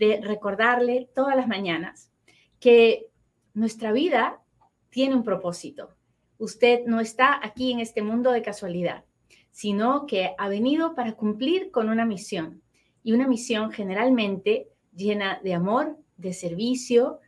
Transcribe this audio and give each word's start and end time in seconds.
de 0.00 0.18
recordarle 0.22 1.10
todas 1.14 1.36
las 1.36 1.46
mañanas 1.46 2.10
que 2.58 3.10
nuestra 3.52 3.92
vida 3.92 4.40
tiene 4.88 5.14
un 5.14 5.22
propósito. 5.22 5.94
Usted 6.38 6.86
no 6.86 7.00
está 7.00 7.38
aquí 7.44 7.70
en 7.70 7.80
este 7.80 8.00
mundo 8.00 8.32
de 8.32 8.40
casualidad, 8.40 9.04
sino 9.50 10.06
que 10.06 10.30
ha 10.38 10.48
venido 10.48 10.94
para 10.94 11.12
cumplir 11.12 11.70
con 11.70 11.90
una 11.90 12.06
misión. 12.06 12.62
Y 13.02 13.12
una 13.12 13.28
misión 13.28 13.72
generalmente 13.72 14.68
llena 14.96 15.38
de 15.44 15.52
amor, 15.52 15.98
de 16.16 16.32
servicio, 16.32 17.20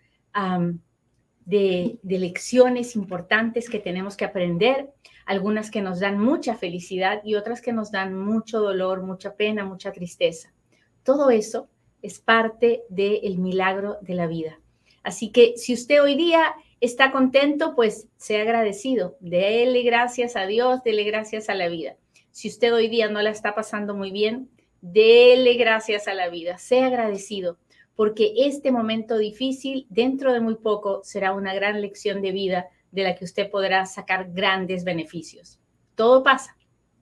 de, 1.44 1.98
lecciones 2.02 2.96
importantes 2.96 3.68
que 3.68 3.80
tenemos 3.80 4.16
que 4.16 4.24
aprender, 4.24 4.94
algunas 5.26 5.70
que 5.70 5.82
nos 5.82 6.00
dan 6.00 6.18
mucha 6.18 6.54
felicidad 6.54 7.20
y 7.22 7.34
otras 7.34 7.60
que 7.60 7.74
nos 7.74 7.90
dan 7.90 8.18
mucho 8.18 8.60
dolor, 8.60 9.02
mucha 9.02 9.36
pena, 9.36 9.66
mucha 9.66 9.92
tristeza. 9.92 10.54
Todo 11.02 11.28
eso 11.28 11.68
es 12.02 12.20
parte 12.20 12.82
del 12.88 13.38
milagro 13.38 13.98
de 14.02 14.14
la 14.14 14.26
vida. 14.26 14.58
Así 15.02 15.30
que 15.30 15.54
si 15.56 15.72
usted 15.74 16.02
hoy 16.02 16.14
día 16.14 16.54
está 16.80 17.10
contento, 17.12 17.74
pues 17.74 18.08
sea 18.16 18.42
agradecido, 18.42 19.16
dele 19.20 19.82
gracias 19.82 20.36
a 20.36 20.46
Dios, 20.46 20.82
dele 20.84 21.04
gracias 21.04 21.48
a 21.48 21.54
la 21.54 21.68
vida. 21.68 21.96
Si 22.30 22.48
usted 22.48 22.72
hoy 22.72 22.88
día 22.88 23.08
no 23.08 23.20
la 23.22 23.30
está 23.30 23.54
pasando 23.54 23.94
muy 23.94 24.10
bien, 24.10 24.48
dele 24.80 25.54
gracias 25.54 26.08
a 26.08 26.14
la 26.14 26.28
vida, 26.28 26.58
sea 26.58 26.86
agradecido, 26.86 27.58
porque 27.94 28.32
este 28.36 28.72
momento 28.72 29.18
difícil 29.18 29.86
dentro 29.90 30.32
de 30.32 30.40
muy 30.40 30.56
poco 30.56 31.02
será 31.04 31.32
una 31.34 31.54
gran 31.54 31.80
lección 31.80 32.22
de 32.22 32.32
vida 32.32 32.68
de 32.90 33.04
la 33.04 33.14
que 33.14 33.24
usted 33.24 33.50
podrá 33.50 33.86
sacar 33.86 34.32
grandes 34.32 34.84
beneficios. 34.84 35.58
Todo 35.94 36.22
pasa, 36.22 36.56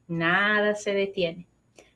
nada 0.08 0.74
se 0.74 0.92
detiene. 0.92 1.46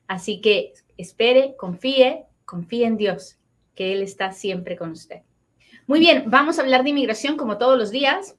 Así 0.07 0.41
que 0.41 0.73
espere, 0.97 1.55
confíe, 1.57 2.25
confíe 2.45 2.85
en 2.85 2.97
Dios, 2.97 3.37
que 3.73 3.93
Él 3.93 4.01
está 4.01 4.31
siempre 4.31 4.77
con 4.77 4.91
usted. 4.91 5.21
Muy 5.87 5.99
bien, 5.99 6.23
vamos 6.27 6.57
a 6.57 6.61
hablar 6.61 6.83
de 6.83 6.91
inmigración 6.91 7.37
como 7.37 7.57
todos 7.57 7.77
los 7.77 7.91
días. 7.91 8.35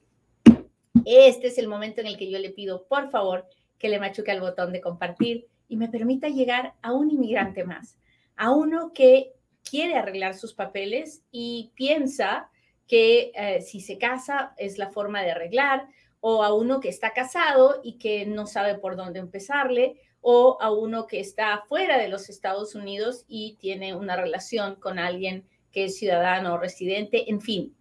Este 1.05 1.47
es 1.47 1.57
el 1.57 1.67
momento 1.67 2.01
en 2.01 2.07
el 2.07 2.17
que 2.17 2.29
yo 2.29 2.39
le 2.39 2.49
pido, 2.49 2.85
por 2.87 3.09
favor, 3.09 3.47
que 3.77 3.89
le 3.89 3.99
machuque 3.99 4.31
al 4.31 4.41
botón 4.41 4.73
de 4.73 4.81
compartir 4.81 5.47
y 5.67 5.77
me 5.77 5.89
permita 5.89 6.27
llegar 6.29 6.73
a 6.81 6.93
un 6.93 7.11
inmigrante 7.11 7.63
más, 7.63 7.97
a 8.35 8.51
uno 8.51 8.91
que 8.93 9.33
quiere 9.69 9.95
arreglar 9.95 10.35
sus 10.35 10.53
papeles 10.53 11.23
y 11.31 11.71
piensa 11.75 12.49
que 12.87 13.31
eh, 13.35 13.61
si 13.61 13.81
se 13.81 13.97
casa 13.97 14.53
es 14.57 14.77
la 14.77 14.89
forma 14.89 15.21
de 15.21 15.31
arreglar, 15.31 15.87
o 16.19 16.43
a 16.43 16.53
uno 16.53 16.79
que 16.79 16.89
está 16.89 17.11
casado 17.13 17.79
y 17.83 17.97
que 17.97 18.25
no 18.25 18.47
sabe 18.47 18.75
por 18.75 18.95
dónde 18.95 19.19
empezarle, 19.19 20.01
o 20.29 20.57
a 20.59 20.71
uno 20.71 21.07
que 21.07 21.21
está 21.21 21.63
fuera 21.69 21.97
de 21.97 22.09
los 22.09 22.27
Estados 22.27 22.75
Unidos 22.75 23.23
y 23.29 23.55
tiene 23.61 23.95
una 23.95 24.17
relación 24.17 24.75
con 24.75 24.99
alguien 24.99 25.47
que 25.71 25.85
es 25.85 25.97
ciudadano 25.97 26.55
o 26.55 26.57
residente, 26.57 27.31
en 27.31 27.39
fin. 27.39 27.73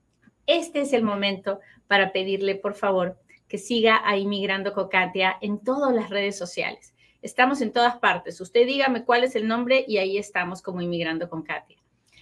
Este 0.47 0.83
es 0.83 0.93
el 0.93 1.03
momento 1.03 1.59
para 1.89 2.13
pedirle, 2.13 2.55
por 2.55 2.75
favor, 2.75 3.19
que 3.49 3.59
siga 3.59 4.01
a 4.05 4.17
Inmigrando 4.17 4.75
Cocatia 4.75 5.37
en 5.41 5.59
todas 5.59 5.93
las 5.93 6.09
redes 6.09 6.39
sociales. 6.39 6.95
Estamos 7.21 7.61
en 7.63 7.73
todas 7.73 7.97
partes. 7.99 8.41
Usted 8.41 8.65
dígame 8.65 9.05
cuál 9.05 9.25
es 9.25 9.35
el 9.35 9.49
nombre 9.49 9.85
y 9.89 9.97
ahí 9.97 10.17
estamos 10.17 10.63
como 10.63 10.81
Inmigrando 10.81 11.29
con 11.29 11.43
Katia. 11.43 11.79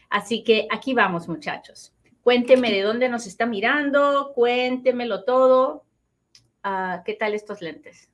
Así 0.08 0.42
que 0.42 0.66
aquí 0.70 0.94
vamos, 0.94 1.28
muchachos. 1.28 1.92
Cuénteme 2.22 2.72
de 2.72 2.80
dónde 2.80 3.10
nos 3.10 3.26
está 3.26 3.44
mirando, 3.44 4.32
cuéntemelo 4.34 5.24
todo. 5.24 5.84
Ah, 6.62 7.02
¿Qué 7.04 7.12
tal 7.12 7.34
estos 7.34 7.60
lentes? 7.60 8.08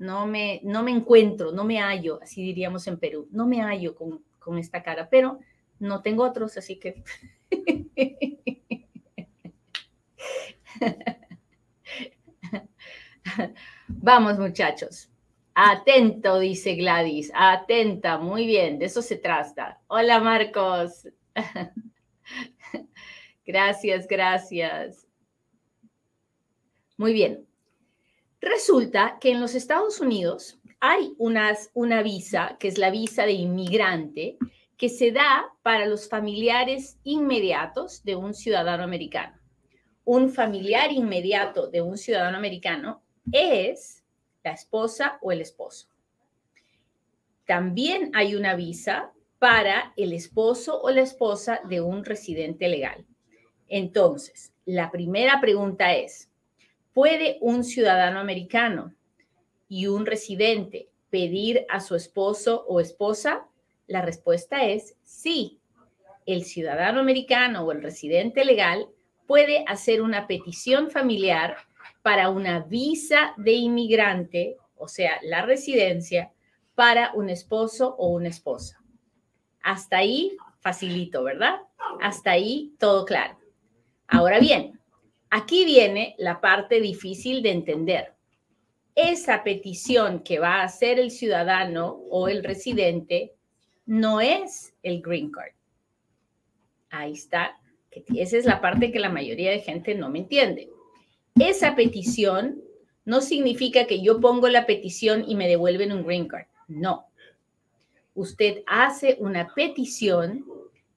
No 0.00 0.26
me, 0.26 0.60
no 0.64 0.82
me 0.82 0.90
encuentro, 0.90 1.52
no 1.52 1.62
me 1.62 1.78
hallo, 1.78 2.18
así 2.22 2.42
diríamos 2.42 2.86
en 2.86 2.98
Perú, 2.98 3.28
no 3.30 3.46
me 3.46 3.60
hallo 3.60 3.94
con, 3.94 4.24
con 4.38 4.56
esta 4.56 4.82
cara, 4.82 5.10
pero 5.10 5.40
no 5.78 6.00
tengo 6.00 6.24
otros, 6.24 6.56
así 6.56 6.76
que... 6.76 7.04
Vamos 13.88 14.38
muchachos. 14.38 15.10
Atento, 15.54 16.38
dice 16.38 16.76
Gladys. 16.76 17.30
Atenta, 17.34 18.16
muy 18.16 18.46
bien, 18.46 18.78
de 18.78 18.86
eso 18.86 19.02
se 19.02 19.16
trata. 19.16 19.82
Hola 19.88 20.20
Marcos. 20.20 21.06
Gracias, 23.44 24.06
gracias. 24.06 25.08
Muy 26.96 27.12
bien. 27.12 27.49
Resulta 28.40 29.18
que 29.20 29.32
en 29.32 29.40
los 29.40 29.54
Estados 29.54 30.00
Unidos 30.00 30.58
hay 30.80 31.14
una 31.18 32.02
visa, 32.02 32.56
que 32.58 32.68
es 32.68 32.78
la 32.78 32.90
visa 32.90 33.24
de 33.24 33.32
inmigrante, 33.32 34.38
que 34.78 34.88
se 34.88 35.12
da 35.12 35.52
para 35.62 35.84
los 35.84 36.08
familiares 36.08 36.98
inmediatos 37.04 38.02
de 38.02 38.16
un 38.16 38.32
ciudadano 38.32 38.82
americano. 38.82 39.38
Un 40.04 40.30
familiar 40.30 40.90
inmediato 40.90 41.66
de 41.68 41.82
un 41.82 41.98
ciudadano 41.98 42.38
americano 42.38 43.02
es 43.30 44.02
la 44.42 44.52
esposa 44.52 45.18
o 45.20 45.32
el 45.32 45.42
esposo. 45.42 45.88
También 47.44 48.10
hay 48.14 48.34
una 48.34 48.54
visa 48.54 49.12
para 49.38 49.92
el 49.98 50.14
esposo 50.14 50.80
o 50.80 50.90
la 50.90 51.02
esposa 51.02 51.60
de 51.68 51.82
un 51.82 52.04
residente 52.06 52.68
legal. 52.68 53.04
Entonces, 53.68 54.54
la 54.64 54.90
primera 54.90 55.42
pregunta 55.42 55.94
es, 55.94 56.29
¿Puede 57.00 57.38
un 57.40 57.64
ciudadano 57.64 58.20
americano 58.20 58.92
y 59.70 59.86
un 59.86 60.04
residente 60.04 60.90
pedir 61.08 61.64
a 61.70 61.80
su 61.80 61.94
esposo 61.94 62.66
o 62.68 62.78
esposa? 62.78 63.46
La 63.86 64.02
respuesta 64.02 64.66
es 64.66 64.96
sí. 65.02 65.60
El 66.26 66.44
ciudadano 66.44 67.00
americano 67.00 67.62
o 67.62 67.72
el 67.72 67.82
residente 67.82 68.44
legal 68.44 68.86
puede 69.26 69.64
hacer 69.66 70.02
una 70.02 70.26
petición 70.26 70.90
familiar 70.90 71.56
para 72.02 72.28
una 72.28 72.60
visa 72.64 73.32
de 73.38 73.52
inmigrante, 73.52 74.58
o 74.76 74.86
sea, 74.86 75.12
la 75.22 75.40
residencia, 75.40 76.32
para 76.74 77.12
un 77.14 77.30
esposo 77.30 77.96
o 77.96 78.08
una 78.08 78.28
esposa. 78.28 78.78
Hasta 79.62 79.96
ahí, 79.96 80.36
facilito, 80.58 81.22
¿verdad? 81.22 81.62
Hasta 82.02 82.32
ahí, 82.32 82.74
todo 82.78 83.06
claro. 83.06 83.38
Ahora 84.06 84.38
bien, 84.38 84.79
Aquí 85.30 85.64
viene 85.64 86.16
la 86.18 86.40
parte 86.40 86.80
difícil 86.80 87.40
de 87.42 87.52
entender. 87.52 88.14
Esa 88.96 89.44
petición 89.44 90.24
que 90.24 90.40
va 90.40 90.56
a 90.56 90.64
hacer 90.64 90.98
el 90.98 91.12
ciudadano 91.12 92.00
o 92.10 92.26
el 92.26 92.42
residente 92.42 93.36
no 93.86 94.20
es 94.20 94.74
el 94.82 95.00
green 95.00 95.30
card. 95.30 95.52
Ahí 96.90 97.12
está. 97.12 97.56
Esa 97.92 98.38
es 98.38 98.44
la 98.44 98.60
parte 98.60 98.90
que 98.90 98.98
la 98.98 99.08
mayoría 99.08 99.52
de 99.52 99.60
gente 99.60 99.94
no 99.94 100.10
me 100.10 100.18
entiende. 100.18 100.68
Esa 101.36 101.76
petición 101.76 102.60
no 103.04 103.20
significa 103.20 103.86
que 103.86 104.02
yo 104.02 104.20
pongo 104.20 104.48
la 104.48 104.66
petición 104.66 105.24
y 105.28 105.36
me 105.36 105.46
devuelven 105.46 105.92
un 105.92 106.04
green 106.04 106.26
card. 106.26 106.46
No. 106.66 107.06
Usted 108.14 108.64
hace 108.66 109.16
una 109.20 109.54
petición 109.54 110.44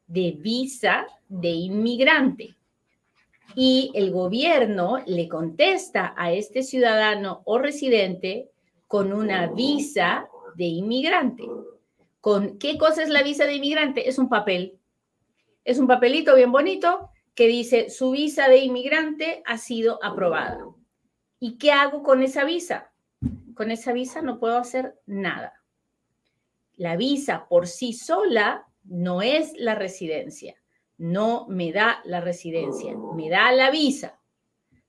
de 0.07 0.31
visa 0.31 1.05
de 1.29 1.50
inmigrante 1.50 2.56
y 3.55 3.91
el 3.94 4.11
gobierno 4.11 5.03
le 5.05 5.27
contesta 5.27 6.13
a 6.17 6.31
este 6.31 6.63
ciudadano 6.63 7.41
o 7.45 7.57
residente 7.57 8.50
con 8.88 9.13
una 9.13 9.47
visa 9.47 10.27
de 10.55 10.65
inmigrante. 10.65 11.44
¿Con 12.21 12.57
qué 12.57 12.77
cosa 12.77 13.03
es 13.03 13.09
la 13.09 13.23
visa 13.23 13.45
de 13.45 13.55
inmigrante? 13.55 14.07
Es 14.07 14.17
un 14.17 14.29
papel. 14.29 14.79
Es 15.65 15.77
un 15.79 15.88
papelito 15.88 16.35
bien 16.35 16.51
bonito 16.51 17.09
que 17.35 17.47
dice 17.47 17.89
su 17.89 18.11
visa 18.11 18.47
de 18.47 18.59
inmigrante 18.59 19.41
ha 19.45 19.57
sido 19.57 19.99
aprobada. 20.03 20.65
¿Y 21.39 21.57
qué 21.57 21.71
hago 21.71 22.03
con 22.03 22.23
esa 22.23 22.45
visa? 22.45 22.91
Con 23.56 23.71
esa 23.71 23.94
visa 23.94 24.21
no 24.21 24.39
puedo 24.39 24.57
hacer 24.57 24.95
nada. 25.06 25.53
La 26.75 26.95
visa 26.95 27.47
por 27.47 27.67
sí 27.67 27.94
sola 27.94 28.65
no 28.83 29.21
es 29.21 29.53
la 29.56 29.75
residencia 29.75 30.62
no 30.98 31.48
me 31.48 31.72
da 31.72 32.01
la 32.06 32.22
residencia, 32.22 32.95
me 33.16 33.30
da 33.30 33.51
la 33.51 33.72
visa. 33.72 34.19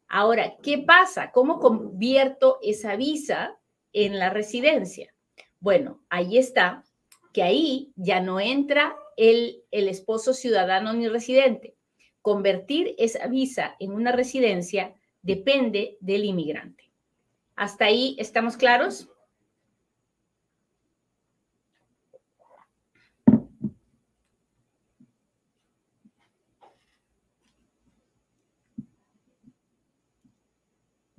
Ahora, 0.08 0.56
¿qué 0.62 0.78
pasa? 0.78 1.32
¿Cómo 1.32 1.58
convierto 1.58 2.58
esa 2.62 2.96
visa 2.96 3.58
en 3.92 4.18
la 4.18 4.30
residencia? 4.30 5.14
Bueno, 5.60 6.02
ahí 6.08 6.38
está, 6.38 6.84
que 7.32 7.42
ahí 7.42 7.92
ya 7.96 8.20
no 8.20 8.38
entra 8.38 8.96
el, 9.16 9.62
el 9.70 9.88
esposo 9.88 10.34
ciudadano 10.34 10.92
ni 10.92 11.08
residente. 11.08 11.76
Convertir 12.20 12.94
esa 12.98 13.26
visa 13.26 13.76
en 13.78 13.92
una 13.92 14.12
residencia 14.12 14.94
depende 15.22 15.96
del 16.00 16.24
inmigrante. 16.24 16.92
¿Hasta 17.56 17.86
ahí 17.86 18.16
estamos 18.18 18.56
claros? 18.56 19.08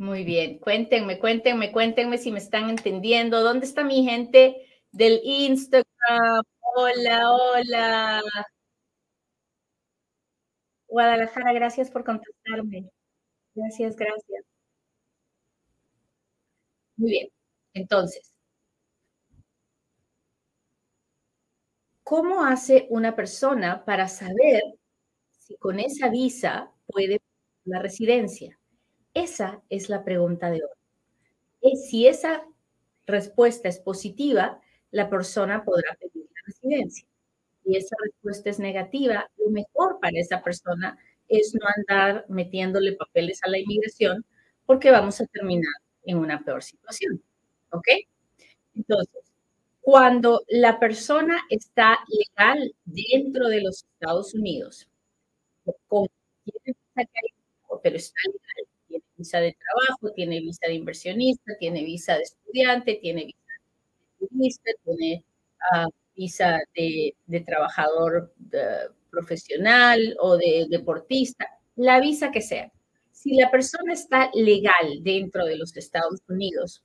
Muy 0.06 0.24
bien, 0.24 0.60
cuéntenme, 0.60 1.18
cuéntenme, 1.20 1.72
cuéntenme 1.72 2.20
si 2.20 2.32
me 2.32 2.38
están 2.38 2.70
entendiendo. 2.70 3.42
¿Dónde 3.42 3.66
está 3.66 3.84
mi 3.84 4.04
gente 4.04 4.56
del 4.92 5.20
Instagram? 5.24 6.44
Hola, 6.76 7.32
hola. 7.32 8.22
Guadalajara, 10.88 11.54
gracias 11.54 11.92
por 11.92 12.04
contestarme. 12.04 12.90
Gracias, 13.56 13.96
gracias. 13.98 14.46
Muy 16.98 17.10
bien, 17.12 17.30
entonces, 17.74 18.34
¿cómo 22.04 22.44
hace 22.46 22.88
una 22.90 23.16
persona 23.16 23.84
para 23.86 24.08
saber 24.08 24.62
si 25.40 25.58
con 25.58 25.80
esa 25.80 26.10
visa 26.10 26.72
puede 26.88 27.22
la 27.66 27.82
residencia? 27.82 28.58
Esa 29.16 29.62
es 29.70 29.88
la 29.88 30.04
pregunta 30.04 30.52
de 30.52 30.62
hoy. 30.62 31.78
Si 31.78 32.06
esa 32.06 32.44
respuesta 33.08 33.70
es 33.70 33.80
positiva, 33.80 34.62
la 34.92 35.10
persona 35.10 35.64
podrá 35.64 35.96
pedir 36.00 36.26
la 36.36 36.42
residencia. 36.46 37.08
Si 37.64 37.78
esa 37.78 37.96
respuesta 38.04 38.50
es 38.50 38.60
negativa, 38.60 39.30
lo 39.38 39.52
mejor 39.52 40.00
para 40.02 40.20
esa 40.20 40.44
persona 40.44 41.00
es 41.30 41.56
no 41.56 41.66
andar 41.78 42.26
metiéndole 42.28 42.94
papeles 42.98 43.40
a 43.44 43.50
la 43.50 43.58
inmigración 43.58 44.26
porque 44.66 44.92
vamos 44.92 45.22
a 45.22 45.28
terminar 45.28 45.74
en 46.04 46.18
una 46.18 46.44
peor 46.44 46.62
situación. 46.62 47.24
¿Ok? 47.72 47.88
Entonces, 48.76 49.24
cuando 49.80 50.42
la 50.50 50.78
persona 50.78 51.42
está 51.50 52.00
legal 52.10 52.76
dentro 52.84 53.48
de 53.48 53.62
los 53.62 53.86
Estados 53.94 54.34
Unidos, 54.34 54.90
pero 57.82 57.96
está 57.96 58.12
legal 58.34 58.75
visa 59.18 59.40
de 59.40 59.56
trabajo, 59.56 60.14
tiene 60.16 60.40
visa 60.40 60.68
de 60.68 60.76
inversionista, 60.76 61.54
tiene 61.60 61.84
visa 61.84 62.16
de 62.16 62.24
estudiante, 62.24 63.00
tiene 63.02 63.26
visa 63.26 63.40
de 64.20 64.28
turista, 64.28 64.72
tiene 64.84 65.24
uh, 65.74 65.90
visa 66.16 66.60
de, 66.76 67.16
de 67.26 67.40
trabajador 67.42 68.34
de, 68.38 68.90
profesional 69.16 70.00
o 70.20 70.38
de 70.38 70.68
deportista, 70.70 71.48
la 71.76 72.00
visa 72.00 72.32
que 72.32 72.42
sea. 72.42 72.72
Si 73.12 73.36
la 73.36 73.50
persona 73.50 73.94
está 73.94 74.30
legal 74.34 75.02
dentro 75.02 75.46
de 75.46 75.58
los 75.58 75.76
Estados 75.78 76.20
Unidos 76.28 76.84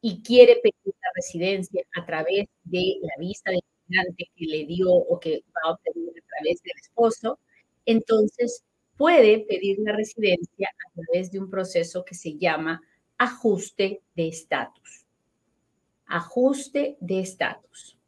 y 0.00 0.22
quiere 0.22 0.56
pedir 0.62 0.94
la 1.02 1.10
residencia 1.16 1.82
a 1.96 2.06
través 2.06 2.46
de 2.64 2.84
la 3.02 3.14
visa 3.18 3.50
de 3.50 3.58
inmigrante 3.88 4.30
que 4.36 4.46
le 4.46 4.64
dio 4.66 4.90
o 4.90 5.18
que 5.18 5.42
va 5.54 5.68
a 5.68 5.72
obtener 5.72 6.10
a 6.10 6.26
través 6.28 6.62
del 6.62 6.72
esposo, 6.80 7.38
entonces 7.86 8.62
puede 8.96 9.40
pedir 9.40 9.78
la 9.80 9.92
residencia 9.92 10.68
a 10.68 10.92
través 10.92 11.30
de 11.30 11.38
un 11.38 11.50
proceso 11.50 12.04
que 12.04 12.14
se 12.14 12.36
llama 12.36 12.82
ajuste 13.18 14.02
de 14.14 14.28
estatus. 14.28 15.06
Ajuste 16.06 16.96
de 17.00 17.20
estatus. 17.20 17.98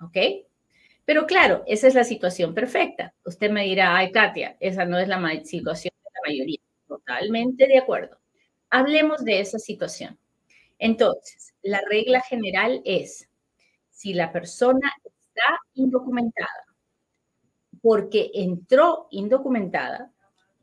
¿Ok? 0.00 0.16
Pero 1.04 1.26
claro, 1.26 1.64
esa 1.66 1.88
es 1.88 1.94
la 1.94 2.04
situación 2.04 2.54
perfecta. 2.54 3.14
Usted 3.24 3.50
me 3.50 3.64
dirá, 3.64 3.96
ay, 3.96 4.12
Katia, 4.12 4.56
esa 4.60 4.84
no 4.84 4.98
es 4.98 5.08
la 5.08 5.20
situación 5.44 5.92
de 6.04 6.10
la 6.14 6.28
mayoría. 6.28 6.60
Totalmente 6.86 7.66
de 7.66 7.78
acuerdo. 7.78 8.18
Hablemos 8.70 9.24
de 9.24 9.40
esa 9.40 9.58
situación. 9.58 10.18
Entonces, 10.78 11.52
la 11.62 11.80
regla 11.90 12.20
general 12.22 12.80
es, 12.84 13.28
si 13.90 14.14
la 14.14 14.32
persona 14.32 14.92
está 15.04 15.60
indocumentada, 15.74 16.64
porque 17.82 18.30
entró 18.34 19.08
indocumentada, 19.10 20.12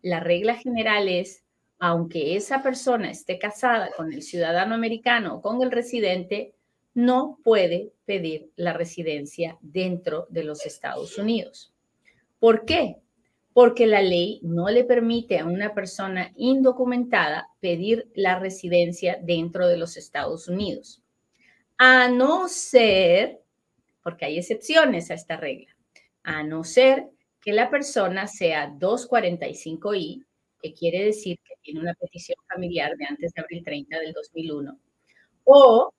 la 0.02 0.20
regla 0.20 0.56
general 0.56 1.10
es, 1.10 1.44
aunque 1.80 2.36
esa 2.36 2.64
persona 2.64 3.12
esté 3.12 3.38
casada 3.38 3.92
con 3.96 4.14
el 4.14 4.22
ciudadano 4.22 4.74
americano 4.74 5.36
o 5.36 5.42
con 5.42 5.62
el 5.62 5.72
residente, 5.72 6.54
no 6.94 7.40
puede 7.44 7.94
pedir 8.06 8.52
la 8.56 8.74
residencia 8.74 9.58
dentro 9.62 10.26
de 10.30 10.44
los 10.44 10.66
Estados 10.66 11.18
Unidos. 11.18 11.74
¿Por 12.40 12.66
qué? 12.66 12.98
Porque 13.54 13.86
la 13.86 14.02
ley 14.02 14.40
no 14.44 14.70
le 14.70 14.84
permite 14.84 15.40
a 15.40 15.46
una 15.46 15.74
persona 15.74 16.32
indocumentada 16.36 17.50
pedir 17.60 18.10
la 18.16 18.40
residencia 18.40 19.20
dentro 19.22 19.68
de 19.68 19.78
los 19.78 19.98
Estados 19.98 20.48
Unidos. 20.48 21.04
A 21.78 22.08
no 22.10 22.48
ser, 22.48 23.42
porque 24.02 24.26
hay 24.26 24.40
excepciones 24.40 25.12
a 25.12 25.14
esta 25.14 25.38
regla, 25.38 25.76
a 26.24 26.44
no 26.44 26.64
ser 26.64 27.10
que 27.48 27.54
la 27.54 27.70
persona 27.70 28.28
sea 28.28 28.74
245I, 28.78 30.22
que 30.62 30.74
quiere 30.74 31.06
decir 31.06 31.40
que 31.48 31.54
tiene 31.62 31.80
una 31.80 31.94
petición 31.94 32.38
familiar 32.46 32.98
de 32.98 33.06
antes 33.06 33.32
de 33.32 33.42
abril 33.42 33.64
30 33.64 34.00
del 34.00 34.12
2001, 34.12 34.78
o 35.46 35.94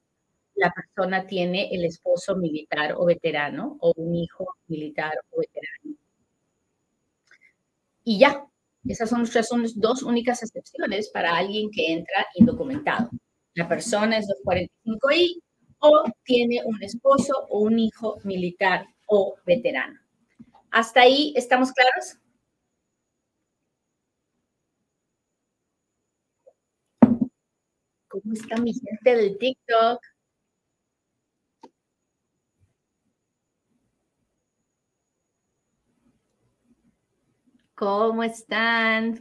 la 0.57 0.71
persona 0.71 1.27
tiene 1.27 1.71
el 1.75 1.87
esposo 1.87 2.37
militar 2.37 2.93
o 2.99 3.07
veterano 3.07 3.79
o 3.81 3.95
un 3.97 4.15
hijo 4.15 4.57
militar 4.67 5.15
o 5.31 5.41
veterano. 5.41 5.97
Y 8.05 8.19
ya, 8.19 8.45
esas 8.87 9.09
son, 9.09 9.27
son 9.27 9.63
las 9.63 9.75
dos 9.75 10.03
únicas 10.03 10.43
excepciones 10.43 11.09
para 11.09 11.35
alguien 11.35 11.71
que 11.71 11.95
entra 11.95 12.27
indocumentado. 12.35 13.09
La 13.55 13.67
persona 13.67 14.19
es 14.19 14.27
245I 14.45 15.41
o 15.79 16.03
tiene 16.25 16.61
un 16.67 16.83
esposo 16.83 17.33
o 17.49 17.61
un 17.61 17.79
hijo 17.79 18.19
militar 18.25 18.87
o 19.07 19.37
veterano. 19.47 19.99
¿Hasta 20.79 21.01
ahí 21.01 21.33
estamos 21.35 21.73
claros? 21.73 22.19
¿Cómo 28.07 28.33
está 28.33 28.57
mi 28.59 28.73
gente 28.73 29.17
del 29.17 29.39
TikTok? 29.39 30.01
¿Cómo 37.75 38.23
están? 38.23 39.21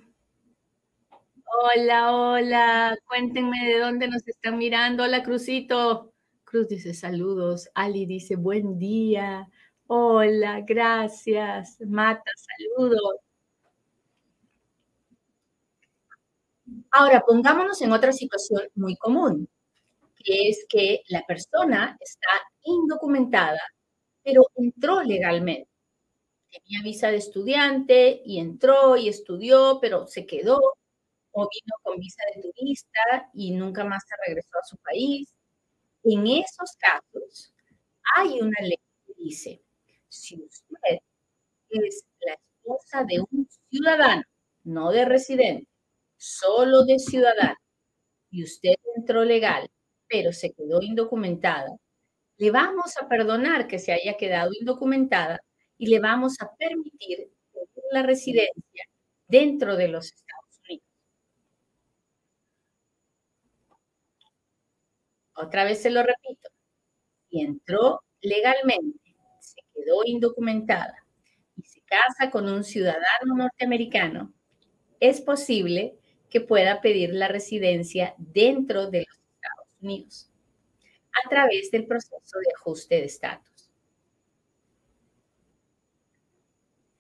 Hola, 1.46 2.12
hola. 2.16 2.98
Cuéntenme 3.08 3.66
de 3.66 3.80
dónde 3.80 4.08
nos 4.08 4.28
están 4.28 4.60
mirando. 4.60 5.04
Hola, 5.06 5.24
Crucito. 5.24 6.14
Cruz 6.44 6.68
dice 6.68 6.94
saludos. 6.94 7.68
Ali 7.74 8.06
dice 8.06 8.36
buen 8.36 8.78
día. 8.78 9.50
Hola, 9.90 10.62
gracias. 10.62 11.78
Mata, 11.82 12.32
saludos. 12.36 13.20
Ahora, 16.92 17.24
pongámonos 17.26 17.82
en 17.82 17.92
otra 17.92 18.12
situación 18.12 18.62
muy 18.76 18.96
común, 18.98 19.48
que 20.18 20.50
es 20.50 20.66
que 20.70 21.04
la 21.10 21.24
persona 21.26 21.98
está 22.02 22.30
indocumentada, 22.64 23.60
pero 24.24 24.44
entró 24.56 25.04
legalmente. 25.04 25.70
Tenía 26.52 26.84
visa 26.84 27.10
de 27.12 27.18
estudiante 27.18 28.22
y 28.26 28.40
entró 28.40 28.98
y 28.98 29.10
estudió, 29.10 29.80
pero 29.82 30.08
se 30.08 30.26
quedó 30.26 30.60
o 31.34 31.50
vino 31.50 31.76
con 31.84 32.00
visa 32.00 32.22
de 32.36 32.44
turista 32.44 33.32
y 33.34 33.52
nunca 33.54 33.84
más 33.86 34.04
se 34.08 34.16
regresó 34.28 34.60
a 34.60 34.66
su 34.66 34.78
país. 34.78 35.34
En 36.04 36.28
esos 36.28 36.76
casos, 36.80 37.54
hay 38.18 38.42
una 38.42 38.60
ley 38.62 38.78
que 39.08 39.14
dice 39.18 39.62
si 40.10 40.36
usted 40.36 41.00
es 41.70 42.06
la 42.22 42.34
esposa 42.34 43.04
de 43.06 43.22
un 43.32 43.48
ciudadano, 43.70 44.24
no 44.64 44.92
de 44.92 45.06
residente, 45.06 45.68
solo 46.18 46.84
de 46.86 47.00
ciudadano, 47.00 47.56
y 48.32 48.44
usted 48.44 48.76
entró 48.96 49.24
legal, 49.24 49.70
pero 50.08 50.34
se 50.34 50.54
quedó 50.54 50.82
indocumentada, 50.82 51.78
le 52.38 52.52
vamos 52.52 52.98
a 53.02 53.08
perdonar 53.08 53.68
que 53.68 53.80
se 53.80 53.94
haya 53.94 54.18
quedado 54.18 54.52
indocumentada 54.60 55.40
y 55.78 55.88
le 55.88 56.00
vamos 56.00 56.38
a 56.42 56.56
permitir 56.56 57.32
la 57.92 58.04
residencia 58.04 58.86
dentro 59.28 59.76
de 59.76 59.88
los 59.90 60.06
Estados 60.08 60.60
Unidos. 60.70 60.86
Otra 65.36 65.64
vez 65.64 65.82
se 65.82 65.90
lo 65.90 66.04
repito. 66.04 66.50
Si 67.30 67.42
entró 67.42 68.02
legalmente 68.22 69.07
quedó 69.78 70.04
indocumentada 70.06 71.06
y 71.56 71.64
se 71.64 71.82
casa 71.82 72.32
con 72.32 72.50
un 72.50 72.64
ciudadano 72.64 73.36
norteamericano, 73.36 74.34
es 75.00 75.22
posible 75.22 75.98
que 76.30 76.42
pueda 76.42 76.82
pedir 76.82 77.14
la 77.14 77.28
residencia 77.28 78.16
dentro 78.18 78.90
de 78.90 79.06
los 79.08 79.18
Estados 79.18 79.68
Unidos 79.82 80.32
a 81.26 81.30
través 81.30 81.72
del 81.72 81.86
proceso 81.86 82.40
de 82.40 82.54
ajuste 82.56 82.96
de 82.96 83.06
estatus. 83.06 83.72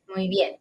Muy 0.07 0.27
bien. 0.29 0.59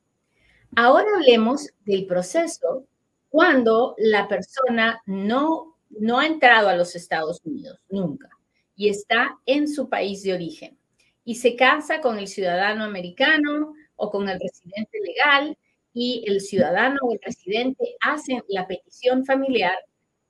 Ahora 0.75 1.07
hablemos 1.17 1.71
del 1.85 2.07
proceso 2.07 2.87
cuando 3.29 3.95
la 3.99 4.29
persona 4.29 5.01
no, 5.07 5.79
no 5.91 6.19
ha 6.19 6.27
entrado 6.27 6.69
a 6.69 6.77
los 6.77 6.95
Estados 6.97 7.41
Unidos, 7.45 7.79
nunca, 7.89 8.29
y 8.75 8.89
está 8.89 9.39
en 9.47 9.69
su 9.69 9.89
país 9.89 10.23
de 10.23 10.35
origen, 10.35 10.79
y 11.27 11.35
se 11.35 11.57
casa 11.57 12.01
con 12.01 12.19
el 12.19 12.29
ciudadano 12.29 12.85
americano 12.85 13.75
o 13.97 14.11
con 14.11 14.31
el 14.31 14.41
residente 14.41 14.99
legal, 15.05 15.59
y 15.99 16.23
el 16.27 16.43
ciudadano 16.43 16.99
o 17.03 17.15
el 17.15 17.21
residente 17.23 17.97
hacen 18.03 18.43
la 18.49 18.67
petición 18.67 19.25
familiar 19.25 19.79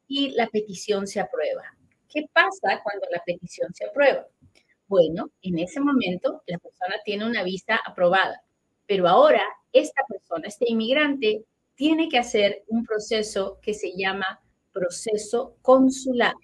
y 0.07 0.31
la 0.31 0.47
petición 0.47 1.09
se 1.09 1.19
aprueba. 1.19 1.65
¿Qué 2.09 2.25
pasa 2.33 2.81
cuando 2.85 3.05
la 3.11 3.21
petición 3.27 3.75
se 3.75 3.85
aprueba? 3.85 4.29
Bueno, 4.87 5.33
en 5.43 5.59
ese 5.59 5.81
momento 5.81 6.41
la 6.47 6.59
persona 6.59 6.95
tiene 7.05 7.27
una 7.27 7.43
visa 7.43 7.81
aprobada, 7.85 8.45
pero 8.87 9.09
ahora 9.09 9.43
esta 9.73 10.03
persona, 10.09 10.47
este 10.47 10.71
inmigrante, 10.71 11.45
tiene 11.75 12.09
que 12.09 12.19
hacer 12.19 12.63
un 12.69 12.85
proceso 12.85 13.59
que 13.61 13.75
se 13.75 13.91
llama 13.97 14.41
proceso 14.73 15.57
consular. 15.63 16.35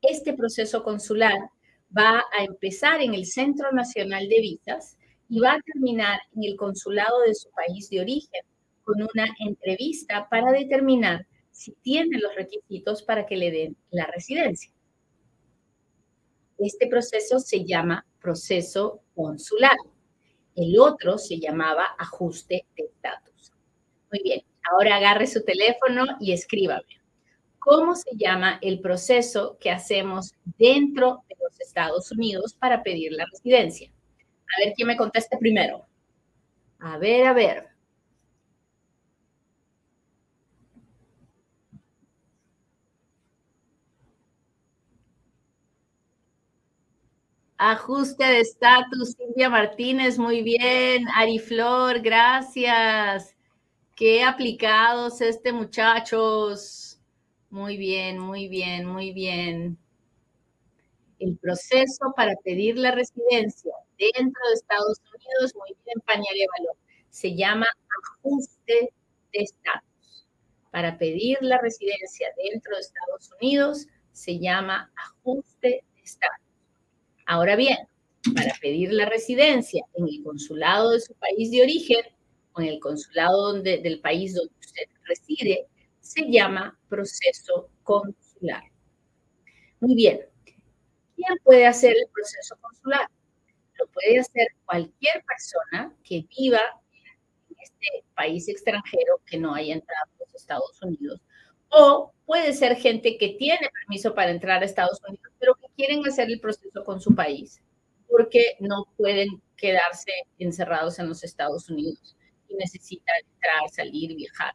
Este 0.00 0.32
proceso 0.32 0.84
consular 0.84 1.50
va 1.96 2.24
a 2.38 2.44
empezar 2.44 3.00
en 3.00 3.14
el 3.14 3.26
Centro 3.26 3.72
Nacional 3.72 4.28
de 4.28 4.40
Visas 4.40 4.96
y 5.28 5.40
va 5.40 5.54
a 5.54 5.60
terminar 5.60 6.20
en 6.34 6.44
el 6.44 6.56
consulado 6.56 7.20
de 7.26 7.34
su 7.34 7.50
país 7.50 7.88
de 7.90 8.00
origen 8.00 8.42
con 8.82 9.02
una 9.02 9.26
entrevista 9.40 10.28
para 10.30 10.52
determinar 10.52 11.26
si 11.50 11.72
tiene 11.82 12.18
los 12.18 12.34
requisitos 12.34 13.02
para 13.02 13.26
que 13.26 13.36
le 13.36 13.50
den 13.50 13.76
la 13.90 14.06
residencia. 14.06 14.72
Este 16.56 16.86
proceso 16.88 17.38
se 17.38 17.64
llama 17.64 18.06
proceso 18.20 19.02
consular. 19.14 19.76
El 20.54 20.78
otro 20.78 21.18
se 21.18 21.38
llamaba 21.38 21.84
ajuste 21.98 22.66
de 22.76 22.84
estatus. 22.84 23.52
Muy 24.10 24.22
bien, 24.22 24.42
ahora 24.70 24.96
agarre 24.96 25.26
su 25.26 25.44
teléfono 25.44 26.04
y 26.20 26.32
escríbame. 26.32 26.97
¿Cómo 27.68 27.94
se 27.94 28.16
llama 28.16 28.58
el 28.62 28.80
proceso 28.80 29.58
que 29.60 29.70
hacemos 29.70 30.32
dentro 30.56 31.22
de 31.28 31.36
los 31.38 31.60
Estados 31.60 32.10
Unidos 32.10 32.54
para 32.58 32.82
pedir 32.82 33.12
la 33.12 33.26
residencia? 33.30 33.90
A 33.90 34.64
ver 34.64 34.72
quién 34.74 34.88
me 34.88 34.96
conteste 34.96 35.36
primero. 35.36 35.84
A 36.78 36.96
ver, 36.96 37.26
a 37.26 37.34
ver. 37.34 37.68
Ajuste 47.58 48.24
de 48.24 48.40
estatus, 48.40 49.10
Silvia 49.12 49.50
Martínez, 49.50 50.16
muy 50.18 50.40
bien. 50.42 51.06
Ariflor, 51.14 52.00
gracias. 52.00 53.36
Qué 53.94 54.22
aplicados 54.24 55.20
este 55.20 55.52
muchachos. 55.52 56.87
Muy 57.50 57.78
bien, 57.78 58.18
muy 58.18 58.46
bien, 58.48 58.84
muy 58.86 59.12
bien. 59.12 59.78
El 61.18 61.36
proceso 61.38 62.12
para 62.16 62.34
pedir 62.44 62.76
la 62.78 62.90
residencia 62.92 63.72
dentro 63.98 64.40
de 64.48 64.54
Estados 64.54 64.98
Unidos, 65.14 65.54
muy 65.56 65.76
bien, 65.84 65.98
Pañarevalo, 66.06 66.76
se 67.10 67.34
llama 67.34 67.66
ajuste 68.22 68.92
de 69.32 69.40
estatus. 69.40 70.26
Para 70.70 70.98
pedir 70.98 71.38
la 71.40 71.58
residencia 71.58 72.28
dentro 72.36 72.74
de 72.74 72.80
Estados 72.82 73.30
Unidos, 73.40 73.86
se 74.12 74.38
llama 74.38 74.92
ajuste 74.96 75.82
de 75.94 76.02
estatus. 76.04 76.46
Ahora 77.26 77.56
bien, 77.56 77.78
para 78.34 78.54
pedir 78.60 78.92
la 78.92 79.06
residencia 79.06 79.84
en 79.94 80.08
el 80.08 80.22
consulado 80.22 80.90
de 80.90 81.00
su 81.00 81.14
país 81.14 81.50
de 81.50 81.62
origen 81.62 82.00
o 82.52 82.60
en 82.60 82.68
el 82.68 82.80
consulado 82.80 83.54
del 83.54 84.00
país 84.00 84.34
donde 84.34 84.54
usted 84.60 84.84
reside, 85.06 85.66
se 86.08 86.30
llama 86.30 86.78
proceso 86.88 87.68
consular. 87.82 88.62
Muy 89.80 89.94
bien. 89.94 90.20
¿Quién 91.14 91.38
puede 91.44 91.66
hacer 91.66 91.92
el 91.92 92.08
proceso 92.12 92.56
consular? 92.60 93.08
Lo 93.78 93.86
puede 93.88 94.20
hacer 94.20 94.48
cualquier 94.64 95.22
persona 95.24 95.94
que 96.02 96.26
viva 96.36 96.60
en 97.50 97.56
este 97.60 98.04
país 98.14 98.48
extranjero 98.48 99.20
que 99.26 99.38
no 99.38 99.54
haya 99.54 99.74
entrado 99.74 100.04
a 100.04 100.24
los 100.24 100.34
Estados 100.34 100.82
Unidos 100.82 101.20
o 101.70 102.12
puede 102.24 102.52
ser 102.54 102.76
gente 102.76 103.18
que 103.18 103.36
tiene 103.38 103.70
permiso 103.70 104.14
para 104.14 104.30
entrar 104.30 104.62
a 104.62 104.64
Estados 104.64 105.00
Unidos, 105.06 105.32
pero 105.38 105.54
que 105.54 105.66
quieren 105.76 106.06
hacer 106.06 106.30
el 106.30 106.40
proceso 106.40 106.84
con 106.84 107.00
su 107.00 107.14
país, 107.14 107.60
porque 108.08 108.56
no 108.60 108.86
pueden 108.96 109.42
quedarse 109.56 110.12
encerrados 110.38 110.98
en 110.98 111.08
los 111.08 111.22
Estados 111.24 111.68
Unidos 111.68 112.16
y 112.48 112.54
necesitan 112.54 113.14
entrar, 113.34 113.68
salir, 113.70 114.14
viajar. 114.16 114.54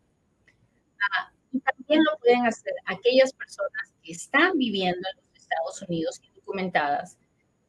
Ah, 1.12 1.31
y 1.53 1.60
también 1.60 2.03
lo 2.03 2.17
pueden 2.19 2.45
hacer 2.45 2.74
aquellas 2.86 3.31
personas 3.33 3.93
que 4.03 4.12
están 4.12 4.57
viviendo 4.57 5.07
en 5.07 5.17
los 5.17 5.41
Estados 5.41 5.81
Unidos 5.83 6.22
indocumentadas 6.24 7.17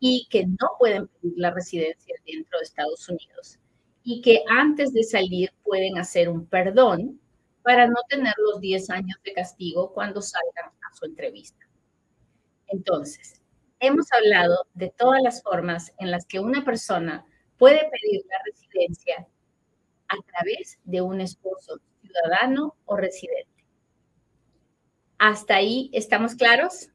y 0.01 0.27
que 0.31 0.47
no 0.47 0.71
pueden 0.79 1.07
pedir 1.07 1.35
la 1.37 1.51
residencia 1.51 2.17
dentro 2.27 2.59
de 2.59 2.65
Estados 2.65 3.09
Unidos 3.09 3.59
y 4.03 4.21
que 4.23 4.43
antes 4.51 4.93
de 4.93 5.05
salir 5.05 5.53
pueden 5.63 5.99
hacer 5.99 6.29
un 6.29 6.47
perdón 6.47 7.21
para 7.63 7.87
no 7.87 7.97
tener 8.09 8.35
los 8.39 8.61
10 8.61 8.91
años 8.91 9.19
de 9.25 9.33
castigo 9.33 9.93
cuando 9.93 10.21
salgan 10.21 10.67
a 10.67 10.95
su 10.95 11.07
entrevista. 11.07 11.67
Entonces, 12.69 13.41
hemos 13.81 14.07
hablado 14.13 14.67
de 14.75 14.91
todas 14.91 15.23
las 15.23 15.43
formas 15.43 15.93
en 15.99 16.11
las 16.11 16.27
que 16.27 16.41
una 16.41 16.65
persona 16.65 17.25
puede 17.57 17.79
pedir 17.91 18.23
la 18.29 18.37
residencia 18.45 19.27
a 20.09 20.17
través 20.31 20.79
de 20.85 21.01
un 21.01 21.21
esposo 21.21 21.81
ciudadano 22.03 22.77
o 22.85 22.97
residente. 22.97 23.54
¿Hasta 25.27 25.57
ahí 25.57 25.89
estamos 25.95 26.35
claros? 26.35 26.91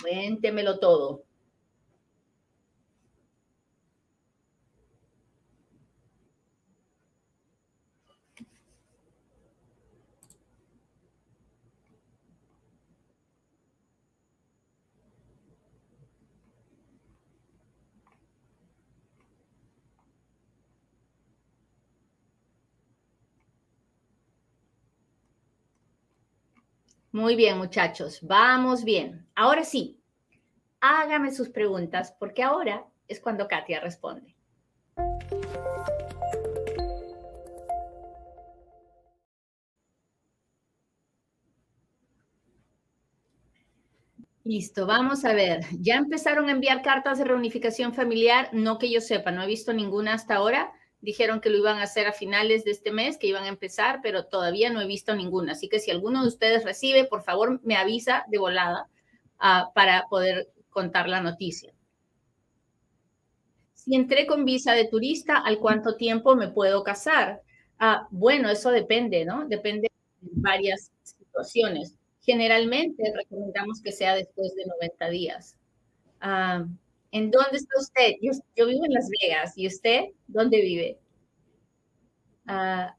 Cuéntemelo 0.00 0.78
todo. 0.78 1.24
Muy 27.20 27.36
bien, 27.36 27.58
muchachos, 27.58 28.20
vamos 28.22 28.82
bien. 28.82 29.26
Ahora 29.34 29.62
sí, 29.62 30.00
hágame 30.80 31.34
sus 31.34 31.50
preguntas 31.50 32.16
porque 32.18 32.42
ahora 32.42 32.86
es 33.08 33.20
cuando 33.20 33.46
Katia 33.46 33.78
responde. 33.78 34.34
Listo, 44.42 44.86
vamos 44.86 45.26
a 45.26 45.34
ver. 45.34 45.60
¿Ya 45.78 45.96
empezaron 45.96 46.48
a 46.48 46.52
enviar 46.52 46.80
cartas 46.80 47.18
de 47.18 47.24
reunificación 47.24 47.92
familiar? 47.92 48.48
No 48.54 48.78
que 48.78 48.90
yo 48.90 49.02
sepa, 49.02 49.30
no 49.30 49.42
he 49.42 49.46
visto 49.46 49.74
ninguna 49.74 50.14
hasta 50.14 50.36
ahora 50.36 50.72
dijeron 51.00 51.40
que 51.40 51.50
lo 51.50 51.58
iban 51.58 51.78
a 51.78 51.84
hacer 51.84 52.06
a 52.06 52.12
finales 52.12 52.64
de 52.64 52.72
este 52.72 52.92
mes, 52.92 53.18
que 53.18 53.26
iban 53.26 53.44
a 53.44 53.48
empezar, 53.48 54.00
pero 54.02 54.26
todavía 54.26 54.70
no 54.70 54.80
he 54.80 54.86
visto 54.86 55.14
ninguna. 55.14 55.52
Así 55.52 55.68
que 55.68 55.78
si 55.78 55.90
alguno 55.90 56.22
de 56.22 56.28
ustedes 56.28 56.64
recibe, 56.64 57.04
por 57.04 57.22
favor, 57.22 57.60
me 57.64 57.76
avisa 57.76 58.24
de 58.28 58.38
volada 58.38 58.88
ah, 59.38 59.70
para 59.74 60.06
poder 60.08 60.48
contar 60.68 61.08
la 61.08 61.20
noticia. 61.20 61.72
Si 63.74 63.94
entré 63.94 64.26
con 64.26 64.44
visa 64.44 64.72
de 64.72 64.86
turista, 64.86 65.38
¿al 65.38 65.58
cuánto 65.58 65.96
tiempo 65.96 66.36
me 66.36 66.48
puedo 66.48 66.82
casar? 66.84 67.42
Ah, 67.78 68.06
bueno, 68.10 68.50
eso 68.50 68.70
depende, 68.70 69.24
¿no? 69.24 69.48
Depende 69.48 69.88
de 70.20 70.30
varias 70.34 70.92
situaciones. 71.02 71.96
Generalmente 72.20 73.02
recomendamos 73.16 73.80
que 73.80 73.92
sea 73.92 74.14
después 74.14 74.54
de 74.54 74.66
90 74.66 75.08
días. 75.08 75.56
Ah, 76.20 76.66
¿En 77.12 77.30
dónde 77.30 77.56
está 77.56 77.78
usted? 77.78 78.12
Yo, 78.20 78.66
vivo 78.66 78.84
en 78.84 78.92
Las 78.92 79.08
Vegas. 79.20 79.52
¿Y 79.56 79.66
usted 79.66 80.04
dónde 80.28 80.60
vive? 80.60 80.98
Ah, 82.46 82.96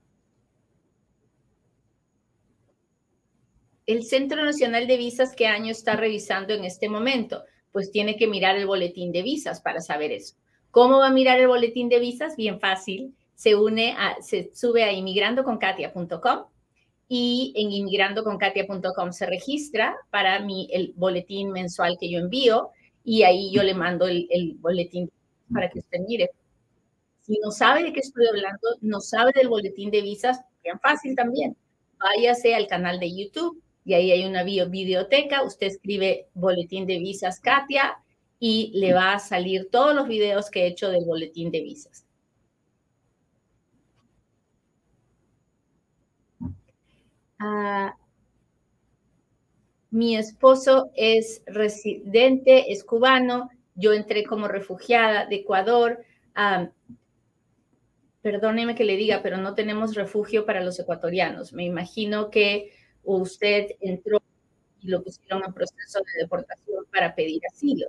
el 3.86 4.03
Centro 4.03 4.44
Nacional 4.44 4.88
de 4.88 4.98
Visas, 4.98 5.36
¿qué 5.36 5.48
año 5.48 5.72
está 5.72 5.96
revisando 5.96 6.53
en 6.53 6.65
este 6.65 6.89
momento? 6.89 7.44
Pues 7.72 7.91
tiene 7.91 8.18
que 8.18 8.27
mirar 8.27 8.58
el 8.58 8.68
boletín 8.68 9.12
de 9.12 9.22
visas 9.22 9.62
para 9.62 9.80
saber 9.80 10.12
eso. 10.12 10.36
¿Cómo 10.72 11.00
va 11.00 11.08
a 11.08 11.12
mirar 11.12 11.39
el 11.39 11.48
boletín 11.48 11.89
de 11.89 12.00
visas? 12.00 12.36
Bien 12.36 12.60
fácil. 12.60 13.15
Se 13.36 13.56
une 13.56 13.96
a, 13.98 14.22
se 14.22 14.51
sube 14.53 14.84
a 14.84 14.91
inmigrandoconkatia.com 14.91 16.46
y 17.08 17.53
en 17.56 17.72
inmigrandoconkatia.com 17.72 19.12
se 19.12 19.25
registra 19.25 19.96
para 20.12 20.39
mi, 20.39 20.70
el 20.72 20.94
boletín 20.96 21.51
mensual 21.51 21.98
que 22.00 22.10
yo 22.10 22.20
envío 22.20 22.72
y 23.03 23.24
ahí 23.24 23.51
yo 23.51 23.63
le 23.63 23.74
mando 23.74 24.08
el, 24.08 24.27
el 24.29 24.55
boletín 24.55 25.12
para 25.53 25.70
que 25.70 25.79
usted 25.79 26.00
mire. 26.08 26.29
Si 27.22 27.39
no 27.43 27.51
sabe 27.51 27.84
de 27.84 27.93
qué 27.93 28.00
estoy 28.00 28.27
hablando, 28.27 28.67
no 28.81 29.00
sabe 29.00 29.31
del 29.36 29.50
boletín 29.50 29.91
de 29.91 30.01
visas, 30.01 30.41
bien 30.63 30.79
fácil 30.79 31.15
también. 31.15 31.55
Váyase 32.00 32.55
al 32.55 32.67
canal 32.67 33.00
de 33.00 33.15
YouTube 33.15 33.62
y 33.86 33.93
ahí 33.93 34.12
hay 34.12 34.25
una 34.25 34.43
videoteca. 34.43 35.43
Usted 35.43 35.67
escribe 35.67 36.27
boletín 36.34 36.86
de 36.88 37.00
visas 37.00 37.39
Katia 37.39 37.98
y 38.39 38.72
le 38.74 38.93
va 38.93 39.13
a 39.13 39.20
salir 39.20 39.70
todos 39.72 39.96
los 39.96 40.08
videos 40.08 40.50
que 40.50 40.63
he 40.63 40.67
hecho 40.67 40.89
del 40.89 41.05
boletín 41.05 41.51
de 41.51 41.62
visas. 41.62 42.05
Ah, 47.39 47.96
mi 49.91 50.15
esposo 50.15 50.89
es 50.95 51.43
residente, 51.45 52.71
es 52.71 52.83
cubano. 52.83 53.50
Yo 53.75 53.93
entré 53.93 54.24
como 54.24 54.48
refugiada 54.48 55.25
de 55.25 55.36
Ecuador. 55.36 56.00
Perdóneme 58.21 58.74
que 58.75 58.86
le 58.86 58.95
diga, 58.95 59.21
pero 59.21 59.38
no 59.38 59.53
tenemos 59.53 59.93
refugio 59.93 60.45
para 60.45 60.63
los 60.63 60.79
ecuatorianos. 60.79 61.51
Me 61.53 61.65
imagino 61.65 62.29
que 62.29 62.71
usted 63.03 63.71
entró 63.81 64.21
y 64.79 64.88
lo 64.88 65.03
pusieron 65.03 65.43
en 65.45 65.53
proceso 65.53 66.00
de 66.00 66.21
deportación 66.21 66.86
para 66.91 67.13
pedir 67.13 67.41
asilo. 67.53 67.88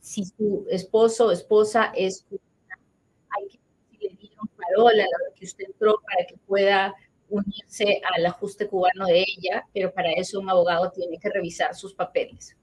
si 0.00 0.24
su 0.24 0.66
esposo 0.70 1.26
o 1.26 1.32
esposa 1.32 1.92
es 1.94 2.26
hay 2.30 3.48
que 3.48 4.08
le 4.08 4.16
dieron 4.16 4.48
parola 4.48 5.04
a 5.04 5.06
la 5.06 5.16
hora 5.16 5.34
que 5.34 5.44
usted 5.44 5.64
entró 5.64 6.00
para 6.00 6.26
que 6.26 6.36
pueda 6.46 6.94
unirse 7.34 8.00
al 8.14 8.26
ajuste 8.26 8.68
cubano 8.68 9.06
de 9.06 9.20
ella, 9.20 9.64
pero 9.72 9.92
para 9.92 10.12
eso 10.12 10.40
un 10.40 10.50
abogado 10.50 10.90
tiene 10.90 11.18
que 11.18 11.30
revisar 11.30 11.74
sus 11.74 11.94
papeles. 11.94 12.56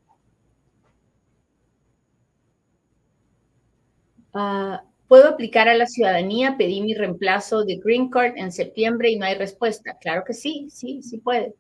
Ah, 4.34 4.84
Puedo 5.12 5.28
aplicar 5.28 5.68
a 5.68 5.74
la 5.74 5.88
ciudadanía, 5.88 6.56
pedí 6.58 6.80
mi 6.80 6.94
reemplazo 6.94 7.66
de 7.66 7.82
Green 7.84 8.10
Card 8.10 8.38
en 8.38 8.50
septiembre 8.50 9.12
y 9.12 9.18
no 9.18 9.25
hay 9.25 9.36
respuesta. 9.36 9.98
Claro 10.00 10.24
que 10.25 10.34
sí, 10.34 10.70
sí, 10.70 11.01
sí 11.04 11.18
puede. 11.18 11.54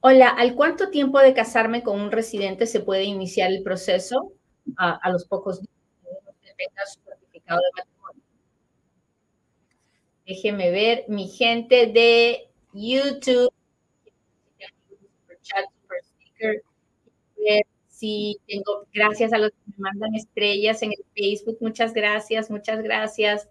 Hola, 0.00 0.28
¿al 0.30 0.54
cuánto 0.54 0.88
tiempo 0.88 1.18
de 1.18 1.34
casarme 1.34 1.82
con 1.82 2.00
un 2.00 2.10
residente 2.10 2.64
se 2.64 2.80
puede 2.80 3.04
iniciar 3.04 3.50
el 3.50 3.62
proceso? 3.62 4.32
A, 4.78 5.10
los 5.10 5.26
pocos 5.26 5.60
días 5.60 5.70
que 6.56 6.64
su 6.86 7.00
certificado 7.02 7.60
de 7.60 7.70
matrimonio. 7.76 7.97
Déjeme 10.28 10.70
ver, 10.70 11.06
mi 11.08 11.26
gente 11.26 11.86
de 11.86 12.50
YouTube, 12.74 13.50
Sí, 17.88 18.38
tengo, 18.46 18.86
gracias 18.94 19.32
a 19.32 19.38
los 19.38 19.50
que 19.50 19.56
me 19.66 19.90
mandan 19.90 20.14
estrellas 20.14 20.82
en 20.82 20.92
el 20.92 21.04
Facebook, 21.16 21.58
muchas 21.60 21.92
gracias, 21.92 22.48
muchas 22.48 22.80
gracias. 22.80 23.48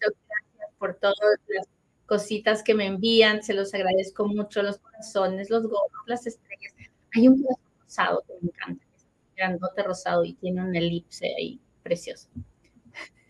Gracias 0.00 0.72
por 0.78 0.94
todas 0.94 1.16
las 1.46 1.68
cositas 2.06 2.64
que 2.64 2.74
me 2.74 2.86
envían, 2.86 3.42
se 3.44 3.54
los 3.54 3.72
agradezco 3.72 4.26
mucho, 4.26 4.64
los 4.64 4.78
corazones, 4.78 5.48
los 5.48 5.62
gorros, 5.62 6.02
las 6.06 6.26
estrellas. 6.26 6.72
Hay 7.14 7.28
un 7.28 7.46
rosado 7.84 8.24
que 8.26 8.32
me 8.40 8.48
encanta, 8.48 8.84
es 8.96 9.06
grandote 9.36 9.82
rosado 9.84 10.24
y 10.24 10.32
tiene 10.32 10.62
una 10.62 10.78
elipse 10.78 11.32
ahí, 11.38 11.60
precioso. 11.84 12.30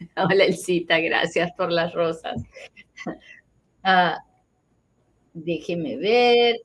Hola 0.17 0.45
Elcita, 0.45 0.99
gracias 1.01 1.53
por 1.53 1.71
las 1.71 1.93
rosas. 1.95 2.43
Uh, 3.85 4.17
déjeme 5.35 5.97
ver. 5.97 6.57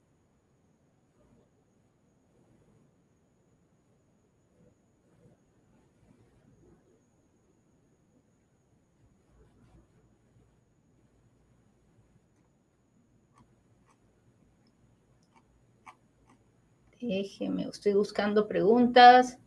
Déjeme, 17.00 17.64
estoy 17.64 17.94
buscando 17.94 18.48
preguntas. 18.48 19.38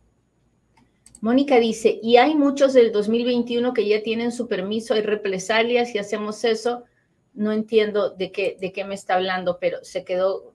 Mónica 1.21 1.59
dice, 1.59 1.99
y 2.01 2.17
hay 2.17 2.35
muchos 2.35 2.73
del 2.73 2.91
2021 2.91 3.73
que 3.73 3.87
ya 3.87 4.01
tienen 4.01 4.31
su 4.31 4.47
permiso, 4.47 4.95
hay 4.95 5.01
represalias 5.01 5.91
si 5.91 5.99
hacemos 5.99 6.43
eso. 6.43 6.83
No 7.33 7.51
entiendo 7.51 8.09
de 8.09 8.31
qué, 8.31 8.57
de 8.59 8.73
qué 8.73 8.83
me 8.83 8.95
está 8.95 9.15
hablando, 9.15 9.57
pero 9.59 9.83
se 9.83 10.03
quedó, 10.03 10.53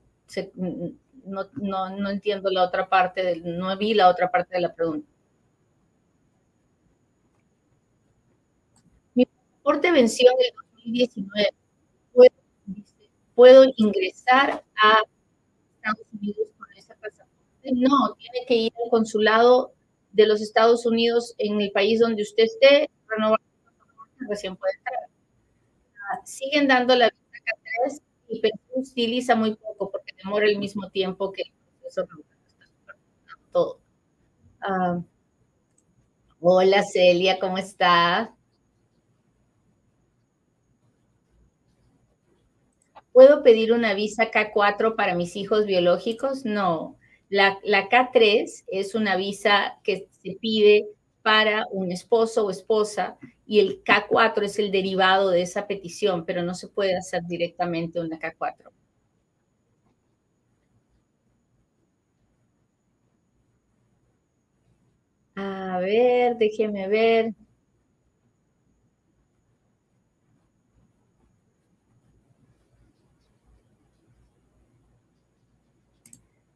no, 1.25 1.47
no, 1.53 1.89
no, 1.89 2.09
entiendo 2.09 2.49
la 2.51 2.63
otra 2.63 2.87
parte, 2.89 3.41
no 3.43 3.75
vi 3.77 3.93
la 3.93 4.09
otra 4.09 4.29
parte 4.29 4.55
de 4.55 4.61
la 4.61 4.75
pregunta. 4.75 5.07
Mi 9.15 9.25
pasaporte 9.25 9.91
venció 9.91 10.29
en 10.31 10.45
el 10.45 10.53
2019. 10.83 11.49
¿Puedo, 12.13 12.35
¿Puedo 13.33 13.65
ingresar 13.77 14.63
a 14.75 15.01
Estados 15.77 16.07
Unidos 16.13 16.47
no, 17.73 18.15
tiene 18.17 18.45
que 18.47 18.55
ir 18.55 18.73
al 18.83 18.89
consulado 18.89 19.73
de 20.17 20.25
los 20.25 20.41
Estados 20.41 20.85
Unidos 20.87 21.35
en 21.37 21.61
el 21.61 21.71
país 21.71 21.99
donde 21.99 22.23
usted 22.23 22.45
esté, 22.45 22.89
renovar 23.07 23.39
recién 24.27 24.55
puede 24.57 24.73
entrar. 24.79 25.09
Ah, 25.95 26.21
siguen 26.25 26.67
dando 26.67 26.95
la 26.95 27.09
visa 27.09 27.43
K3 27.45 28.01
y 28.29 28.41
Perú 28.41 28.59
utiliza 28.75 29.35
muy 29.35 29.55
poco 29.55 29.91
porque 29.91 30.15
demora 30.21 30.47
el 30.47 30.57
mismo 30.57 30.89
tiempo 30.89 31.31
que 31.31 31.43
el 31.43 31.51
proceso 31.79 32.07
todo. 33.51 33.79
Ah, 34.59 34.99
hola 36.41 36.83
Celia, 36.83 37.37
¿cómo 37.39 37.59
estás? 37.59 38.29
¿Puedo 43.13 43.43
pedir 43.43 43.71
una 43.71 43.93
visa 43.93 44.31
K4 44.31 44.95
para 44.95 45.13
mis 45.13 45.35
hijos 45.35 45.67
biológicos? 45.67 46.43
No. 46.43 46.97
La, 47.29 47.59
K3 47.89 48.65
es 48.67 48.95
una 48.95 49.15
visa 49.17 49.79
que 49.83 50.07
se 50.11 50.37
pide 50.39 50.87
para 51.21 51.65
un 51.71 51.91
esposo 51.91 52.45
o 52.45 52.51
esposa 52.51 53.17
y 53.45 53.59
el 53.59 53.83
K4 53.83 54.43
es 54.43 54.59
el 54.59 54.71
derivado 54.71 55.29
de 55.29 55.41
esa 55.41 55.67
petición, 55.67 56.25
pero 56.25 56.43
no 56.43 56.53
se 56.53 56.67
puede 56.69 56.95
hacer 56.97 57.23
directamente 57.25 57.99
una 57.99 58.17
K4. 58.19 58.71
A 65.35 65.79
ver, 65.79 66.35
déjeme 66.37 66.87
ver. 66.87 67.33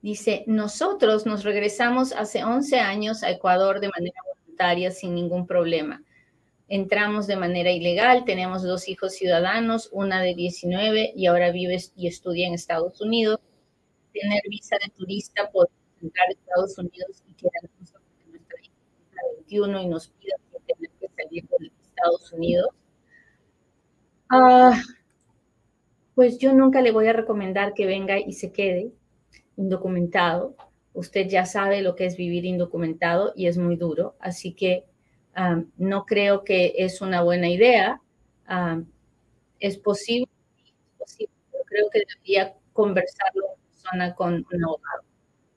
Dice, 0.01 0.43
nosotros 0.47 1.27
nos 1.27 1.43
regresamos 1.43 2.11
hace 2.11 2.43
11 2.43 2.79
años 2.79 3.21
a 3.21 3.29
Ecuador 3.29 3.79
de 3.79 3.89
manera 3.89 4.19
voluntaria 4.27 4.89
sin 4.89 5.13
ningún 5.13 5.45
problema. 5.45 6.01
Entramos 6.67 7.27
de 7.27 7.35
manera 7.35 7.69
ilegal, 7.69 8.25
tenemos 8.25 8.63
dos 8.63 8.87
hijos 8.87 9.13
ciudadanos, 9.13 9.89
una 9.91 10.21
de 10.21 10.33
19 10.33 11.13
y 11.15 11.27
ahora 11.27 11.51
vive 11.51 11.77
y 11.95 12.07
estudia 12.07 12.47
en 12.47 12.55
Estados 12.55 12.99
Unidos. 12.99 13.39
Tener 14.11 14.41
visa 14.49 14.77
de 14.83 14.89
turista, 14.89 15.51
poder 15.51 15.69
entrar 16.01 16.27
a 16.29 16.31
Estados 16.31 16.77
Unidos 16.79 17.23
y 17.27 17.33
quedarnos 17.33 17.93
en 18.25 18.31
nuestra 18.31 18.59
hija 18.59 18.73
21 19.35 19.81
y 19.81 19.87
nos 19.87 20.07
pida 20.07 20.35
que 20.51 20.73
tener 20.73 20.91
que 20.99 21.07
salir 21.09 21.47
de 21.59 21.71
Estados 21.83 22.31
Unidos. 22.33 22.69
Ah, 24.29 24.81
pues 26.15 26.39
yo 26.39 26.53
nunca 26.53 26.81
le 26.81 26.91
voy 26.91 27.05
a 27.05 27.13
recomendar 27.13 27.75
que 27.75 27.85
venga 27.85 28.17
y 28.19 28.33
se 28.33 28.51
quede 28.51 28.93
indocumentado. 29.57 30.55
Usted 30.93 31.27
ya 31.27 31.45
sabe 31.45 31.81
lo 31.81 31.95
que 31.95 32.05
es 32.05 32.17
vivir 32.17 32.45
indocumentado 32.45 33.33
y 33.35 33.47
es 33.47 33.57
muy 33.57 33.75
duro, 33.75 34.15
así 34.19 34.53
que 34.53 34.85
no 35.77 36.05
creo 36.05 36.43
que 36.43 36.73
es 36.77 37.01
una 37.01 37.21
buena 37.21 37.49
idea. 37.49 38.01
es 39.59 39.77
posible, 39.77 40.29
pero 41.51 41.63
creo 41.65 41.89
que 41.89 42.03
debería 42.07 42.55
conversarlo 42.73 43.45
en 43.55 43.61
persona 43.69 44.15
con 44.15 44.45
un 44.51 44.63
abogado. 44.63 45.03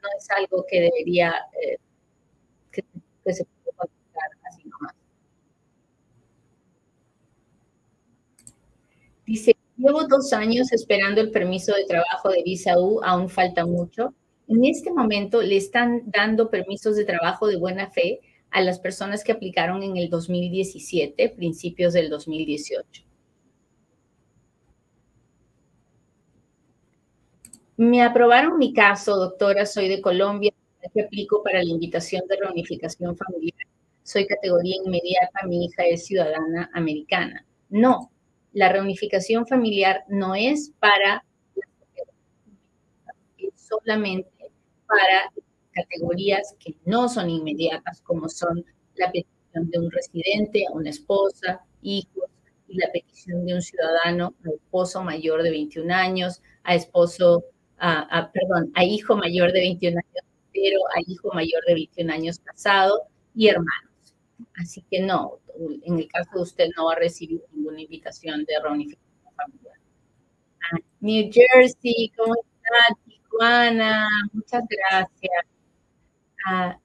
No 0.03 0.09
es 0.19 0.31
algo 0.31 0.65
que 0.69 0.81
debería, 0.83 1.35
eh, 1.63 1.79
que, 2.71 2.83
se 3.33 3.47
contestar 3.77 4.31
así 4.47 4.69
nomás. 4.69 4.95
Dice, 9.27 9.54
Llevo 9.85 10.09
dos 10.09 10.33
años 10.33 10.73
esperando 10.73 11.21
el 11.21 11.31
permiso 11.31 11.75
de 11.75 11.85
trabajo 11.85 12.31
de 12.31 12.43
visa 12.43 12.79
U, 12.79 13.03
aún 13.05 13.29
falta 13.29 13.67
mucho. 13.67 14.15
En 14.49 14.65
este 14.65 14.91
momento 14.91 15.43
le 15.43 15.59
están 15.59 16.05
dando 16.07 16.49
permisos 16.49 16.97
de 16.97 17.05
trabajo 17.05 17.47
de 17.49 17.59
buena 17.59 17.91
fe 17.91 18.21
a 18.51 18.63
las 18.63 18.81
personas 18.81 19.23
que 19.23 19.33
aplicaron 19.33 19.83
en 19.83 19.99
el 19.99 20.09
2017, 20.09 21.29
principios 21.37 21.93
del 21.93 22.09
2018. 22.09 23.05
Me 27.77 28.03
aprobaron 28.03 28.57
mi 28.57 28.73
caso, 28.73 29.17
doctora, 29.17 29.67
soy 29.67 29.89
de 29.89 30.01
Colombia, 30.01 30.51
aplico 30.99 31.43
para 31.43 31.63
la 31.63 31.69
invitación 31.69 32.23
de 32.27 32.37
reunificación 32.37 33.19
familiar. 33.19 33.67
Soy 34.03 34.27
categoría 34.27 34.77
inmediata, 34.83 35.47
mi 35.47 35.67
hija 35.67 35.83
es 35.85 36.07
ciudadana 36.07 36.71
americana. 36.73 37.45
No, 37.69 38.14
la 38.55 38.71
reunificación 38.71 39.47
familiar 39.47 40.05
no 40.09 40.35
es 40.35 40.73
para 40.79 41.25
es 43.37 43.53
solamente 43.57 44.31
para 44.87 45.31
categorías 45.73 46.55
que 46.59 46.77
no 46.87 47.09
son 47.09 47.29
inmediatas, 47.29 48.01
como 48.01 48.29
son 48.29 48.65
la 48.95 49.11
petición 49.11 49.71
de 49.71 49.79
un 49.79 49.91
residente, 49.91 50.65
a 50.69 50.73
una 50.73 50.91
esposa, 50.91 51.61
hijos, 51.83 52.31
y 52.69 52.79
la 52.79 52.91
petición 52.93 53.45
de 53.45 53.55
un 53.55 53.63
ciudadano 53.63 54.35
a 54.45 54.51
esposo 54.51 55.03
mayor 55.03 55.43
de 55.43 55.51
21 55.51 55.93
años, 55.93 56.41
a 56.63 56.77
esposo, 56.77 57.45
a, 57.79 58.31
perdón, 58.33 58.71
a 58.75 58.85
hijo 58.85 59.17
mayor 59.17 59.53
de 59.53 59.61
21 59.61 59.99
años, 59.99 60.25
pero 60.53 60.79
a 60.97 61.01
hijo 61.07 61.31
mayor 61.35 61.63
de 61.67 61.75
21 61.75 62.13
años 62.13 62.39
casado 62.39 63.03
y 63.35 63.49
hermanos. 63.49 63.94
Así 64.57 64.83
que 64.91 65.01
no, 65.01 65.41
en 65.83 65.99
el 65.99 66.09
caso 66.09 66.31
de 66.35 66.43
usted 66.43 66.69
no 66.77 66.87
va 66.87 66.93
a 66.93 66.97
recibir 66.97 67.43
ninguna 67.53 67.81
invitación 67.83 68.45
de 68.45 68.55
reunificación 68.63 69.35
familiar. 69.37 69.77
Ah, 70.63 70.79
New 71.01 71.31
Jersey, 71.33 72.13
¿cómo 72.17 72.35
está? 72.35 72.97
Tijuana, 73.07 74.09
muchas 74.33 74.65
gracias. 74.69 75.45
Ah, 76.47 76.79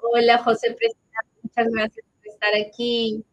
hola, 0.00 0.38
José 0.38 0.74
Presidente, 0.74 1.08
muchas 1.42 1.68
gracias 1.72 2.06
por 2.18 2.28
estar 2.32 2.54
aquí. 2.54 3.24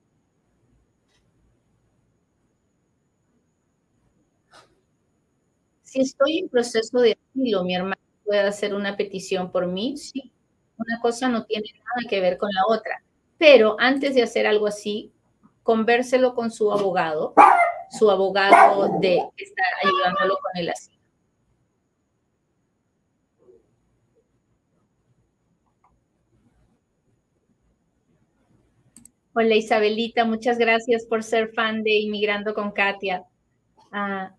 Si 5.83 6.01
estoy 6.01 6.39
en 6.39 6.49
proceso 6.49 6.99
de 6.99 7.17
asilo, 7.31 7.63
mi 7.63 7.75
hermano 7.75 7.95
puede 8.25 8.41
hacer 8.41 8.73
una 8.73 8.97
petición 8.97 9.51
por 9.53 9.67
mí, 9.67 9.95
sí. 9.95 10.33
Una 10.77 10.99
cosa 11.01 11.29
no 11.29 11.45
tiene 11.45 11.69
nada 11.73 12.09
que 12.09 12.19
ver 12.19 12.37
con 12.37 12.49
la 12.51 12.63
otra. 12.67 13.01
Pero 13.37 13.75
antes 13.79 14.15
de 14.15 14.23
hacer 14.23 14.47
algo 14.47 14.67
así, 14.67 15.11
convérselo 15.63 16.35
con 16.35 16.51
su 16.51 16.71
abogado, 16.71 17.33
su 17.89 18.09
abogado 18.09 18.99
de 18.99 19.19
está 19.37 19.63
ayudándolo 19.83 20.37
con 20.41 20.61
el 20.61 20.69
asilo. 20.69 20.95
Hola 29.37 29.55
Isabelita, 29.55 30.23
muchas 30.23 30.57
gracias 30.57 31.05
por 31.05 31.21
ser 31.21 31.51
fan 31.53 31.83
de 31.83 31.91
Inmigrando 31.91 32.53
con 32.53 32.71
Katia. 32.71 33.25
Ah, 33.91 34.33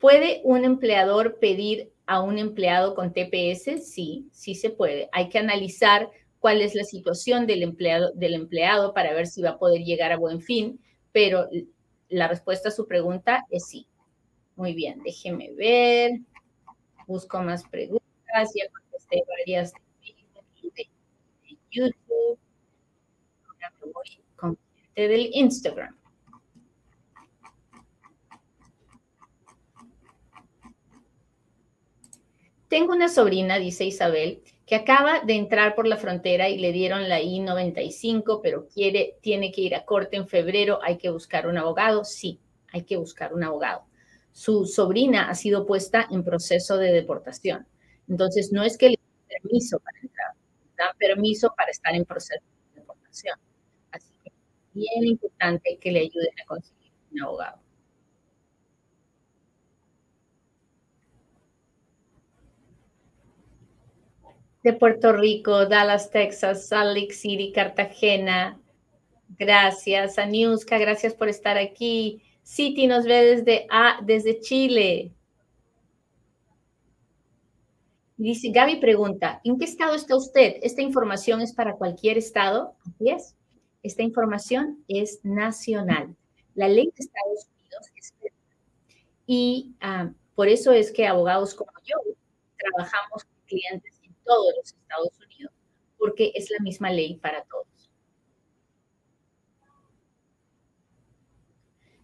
¿Puede 0.00 0.40
un 0.42 0.64
empleador 0.64 1.38
pedir 1.38 1.92
a 2.08 2.22
un 2.22 2.38
empleado 2.38 2.94
con 2.94 3.12
TPS? 3.12 3.86
Sí, 3.86 4.28
sí 4.32 4.54
se 4.54 4.70
puede. 4.70 5.10
Hay 5.12 5.28
que 5.28 5.38
analizar 5.38 6.10
cuál 6.40 6.62
es 6.62 6.74
la 6.74 6.84
situación 6.84 7.46
del 7.46 7.62
empleado, 7.62 8.12
del 8.14 8.32
empleado 8.34 8.94
para 8.94 9.12
ver 9.12 9.26
si 9.26 9.42
va 9.42 9.50
a 9.50 9.58
poder 9.58 9.82
llegar 9.82 10.10
a 10.10 10.16
buen 10.16 10.40
fin, 10.40 10.80
pero 11.12 11.46
la 12.08 12.26
respuesta 12.26 12.70
a 12.70 12.72
su 12.72 12.88
pregunta 12.88 13.44
es 13.50 13.66
sí. 13.66 13.86
Muy 14.56 14.72
bien, 14.72 15.02
déjeme 15.04 15.52
ver. 15.52 16.12
Busco 17.06 17.40
más 17.42 17.62
preguntas. 17.64 18.52
Ya 18.54 18.70
contesté 18.70 19.22
varias 19.28 19.72
de, 20.62 20.88
YouTube. 21.70 22.38
Ahora 23.46 23.74
me 23.84 23.92
voy 23.92 24.18
con 24.34 24.58
del 24.96 25.28
Instagram. 25.34 25.97
Tengo 32.68 32.92
una 32.92 33.08
sobrina, 33.08 33.58
dice 33.58 33.86
Isabel, 33.86 34.42
que 34.66 34.74
acaba 34.74 35.20
de 35.20 35.34
entrar 35.34 35.74
por 35.74 35.86
la 35.86 35.96
frontera 35.96 36.50
y 36.50 36.58
le 36.58 36.70
dieron 36.72 37.08
la 37.08 37.20
I-95, 37.22 38.40
pero 38.42 38.68
quiere, 38.68 39.16
tiene 39.22 39.50
que 39.50 39.62
ir 39.62 39.74
a 39.74 39.86
corte 39.86 40.18
en 40.18 40.28
febrero. 40.28 40.78
¿Hay 40.82 40.98
que 40.98 41.08
buscar 41.08 41.46
un 41.46 41.56
abogado? 41.56 42.04
Sí, 42.04 42.40
hay 42.70 42.82
que 42.82 42.98
buscar 42.98 43.32
un 43.32 43.42
abogado. 43.42 43.86
Su 44.32 44.66
sobrina 44.66 45.30
ha 45.30 45.34
sido 45.34 45.64
puesta 45.64 46.06
en 46.10 46.22
proceso 46.22 46.76
de 46.76 46.92
deportación. 46.92 47.66
Entonces, 48.06 48.52
no 48.52 48.62
es 48.62 48.76
que 48.76 48.90
le 48.90 48.98
den 48.98 49.40
permiso 49.42 49.78
para 49.80 49.98
entrar, 50.00 50.32
dan 50.76 50.96
permiso 50.98 51.54
para 51.56 51.70
estar 51.70 51.94
en 51.94 52.04
proceso 52.04 52.44
de 52.74 52.80
deportación. 52.80 53.38
Así 53.92 54.12
que 54.22 54.28
es 54.28 54.74
bien 54.74 55.06
importante 55.06 55.78
que 55.80 55.90
le 55.90 56.00
ayuden 56.00 56.34
a 56.42 56.46
conseguir 56.46 56.92
un 57.12 57.22
abogado. 57.22 57.67
Puerto 64.72 65.12
Rico, 65.12 65.66
Dallas, 65.66 66.10
Texas, 66.10 66.68
Salt 66.68 66.96
Lake 66.96 67.12
City, 67.12 67.52
Cartagena. 67.52 68.60
Gracias, 69.38 70.18
Aniuska, 70.18 70.78
gracias 70.78 71.14
por 71.14 71.28
estar 71.28 71.56
aquí. 71.56 72.22
City 72.42 72.86
nos 72.86 73.04
ve 73.04 73.36
desde, 73.36 73.66
ah, 73.70 74.00
desde 74.02 74.40
Chile. 74.40 75.12
Dice, 78.16 78.50
Gaby 78.50 78.76
pregunta, 78.76 79.40
¿en 79.44 79.58
qué 79.58 79.64
estado 79.64 79.94
está 79.94 80.16
usted? 80.16 80.56
¿Esta 80.62 80.82
información 80.82 81.40
es 81.40 81.52
para 81.52 81.76
cualquier 81.76 82.18
estado? 82.18 82.74
Así 82.80 83.10
es. 83.10 83.36
Esta 83.82 84.02
información 84.02 84.82
es 84.88 85.20
nacional. 85.22 86.16
La 86.54 86.66
ley 86.66 86.86
de 86.86 87.04
Estados 87.04 87.46
Unidos 87.46 87.86
es 87.94 88.14
y 89.30 89.74
ah, 89.82 90.10
por 90.34 90.48
eso 90.48 90.72
es 90.72 90.90
que 90.90 91.06
abogados 91.06 91.54
como 91.54 91.70
yo 91.84 91.96
trabajamos 92.56 93.24
con 93.24 93.34
clientes 93.46 93.97
todos 94.28 94.54
los 94.56 94.74
Estados 94.74 95.18
Unidos, 95.26 95.54
porque 95.98 96.32
es 96.36 96.50
la 96.50 96.60
misma 96.62 96.90
ley 96.92 97.16
para 97.16 97.42
todos. 97.44 97.66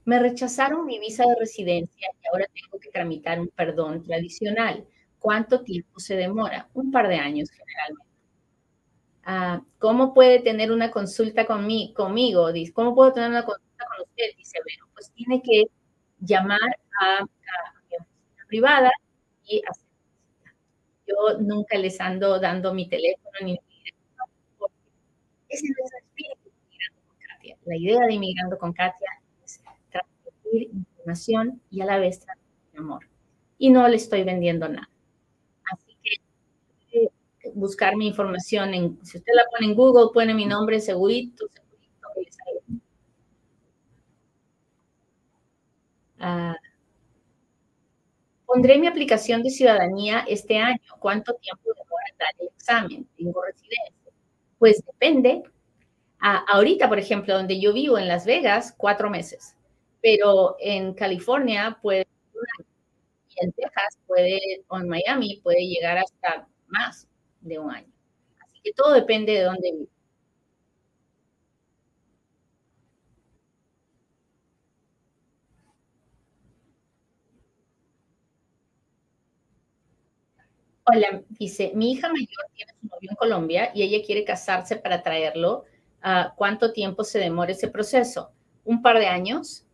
Me 0.07 0.19
rechazaron 0.19 0.87
mi 0.87 0.99
visa 0.99 1.25
de 1.27 1.35
residencia 1.39 2.09
y 2.23 2.27
ahora 2.29 2.47
tengo 2.55 2.79
que 2.81 2.91
tramitar 2.91 3.39
un 3.39 3.49
perdón 3.49 4.03
tradicional. 4.03 4.87
¿Cuánto 5.19 5.63
tiempo 5.63 6.01
se 6.01 6.17
demora? 6.17 6.71
Un 6.73 6.91
par 6.91 7.09
de 7.09 7.17
años 7.17 7.51
generalmente. 7.51 8.15
Ah, 9.27 9.63
¿Cómo 9.79 10.13
puede 10.15 10.41
tener 10.41 10.71
una 10.73 10.91
consulta 10.91 11.47
conmigo? 11.47 12.53
Dice, 12.53 12.73
¿cómo 12.73 12.95
puedo 12.95 13.13
tener 13.13 13.31
una 13.31 13.45
consulta 13.45 13.85
con 13.87 14.07
usted? 14.07 14.25
Dice, 14.37 14.59
bueno, 14.65 14.91
pues 14.95 15.11
tiene 15.13 15.41
que 15.43 15.65
llamar 16.21 16.61
a, 17.01 17.19
a 17.21 17.25
mi 17.25 17.97
oficina 17.97 18.47
privada 18.49 18.91
y 19.45 19.63
hacer 19.69 19.84
yo 21.07 21.38
nunca 21.40 21.79
les 21.79 22.01
ando 22.01 22.38
dando 22.40 22.75
mi 22.75 22.88
teléfono 22.88 23.33
ni 23.43 23.59
porque 24.59 24.75
ese 25.49 25.67
es 25.67 25.73
el 25.73 26.05
espíritu 26.05 26.51
de 26.51 26.55
Inmigrando 26.61 27.03
con 27.07 27.17
Katia. 27.19 27.57
La 27.64 27.77
idea 27.77 28.07
de 28.07 28.14
Inmigrando 28.14 28.59
con 28.59 28.73
Katia 28.73 29.11
es 29.45 29.61
transmitir 29.90 30.71
información 30.73 31.61
y 31.71 31.81
a 31.81 31.87
la 31.87 31.99
vez 31.99 32.21
transmitir 32.21 32.79
amor. 32.79 33.07
Y 33.59 33.71
no 33.71 33.87
le 33.88 33.97
estoy 33.97 34.25
vendiendo 34.25 34.69
nada. 34.69 34.88
Así 35.73 35.97
que 36.03 36.99
eh, 36.99 37.11
buscar 37.55 37.97
mi 37.97 38.09
información, 38.09 38.75
en, 38.75 39.05
si 39.05 39.19
usted 39.19 39.33
la 39.35 39.45
pone 39.51 39.67
en 39.67 39.77
Google, 39.77 40.11
pone 40.12 40.35
mi 40.35 40.47
nombre 40.47 40.81
segurito, 40.81 41.47
segurito 41.49 42.09
que 42.14 42.21
le 42.21 42.33
sale. 42.33 42.61
Ah, 46.19 46.57
Pondré 48.55 48.79
mi 48.79 48.87
aplicación 48.87 49.43
de 49.43 49.51
ciudadanía 49.51 50.25
este 50.29 50.59
año. 50.59 50.79
¿Cuánto 51.01 51.35
tiempo 51.35 51.71
demora 51.75 52.05
dar 52.17 52.29
el 52.38 52.47
examen? 52.47 53.09
¿Tengo 53.17 53.43
residencia? 53.43 54.12
Pues 54.61 54.81
depende. 54.87 55.43
ahorita, 56.21 56.88
por 56.88 57.01
ejemplo, 57.01 57.35
donde 57.35 57.59
yo 57.59 57.73
vivo 57.73 57.99
en 57.99 58.07
Las 58.07 58.25
Vegas, 58.25 58.73
cuatro 58.79 59.11
meses. 59.11 59.57
Pero 60.01 60.55
en 60.61 60.95
California 60.95 61.77
puede 61.83 62.07
y 63.29 63.45
en 63.45 63.51
Texas 63.51 63.99
puede, 64.07 64.38
o 64.69 64.79
en 64.79 64.88
Miami 64.88 65.40
puede 65.43 65.67
llegar 65.67 65.99
hasta 65.99 66.47
más 66.69 67.09
de 67.40 67.59
un 67.59 67.73
año. 67.73 67.93
Así 68.40 68.61
que 68.62 68.73
todo 68.73 68.93
depende 68.93 69.33
de 69.33 69.43
dónde 69.43 69.73
vivo. 69.73 69.88
Hola, 80.87 81.23
dice, 81.31 81.73
mi 81.75 81.92
hija 81.92 82.09
mayor 82.09 82.29
tiene 82.55 82.73
su 82.81 82.87
novio 82.88 83.11
en 83.11 83.16
Colombia 83.16 83.70
y 83.75 83.83
ella 83.83 84.05
quiere 84.05 84.25
casarse 84.25 84.77
para 84.77 85.03
traerlo. 85.03 85.64
Ah, 86.03 86.35
¿Cuánto 86.37 86.73
tiempo 86.73 87.05
se 87.05 87.18
demora 87.18 87.53
ese 87.53 87.68
proceso? 87.68 88.33
Un 88.64 88.83
par 88.83 88.99
de 88.99 89.07
años. 89.07 89.64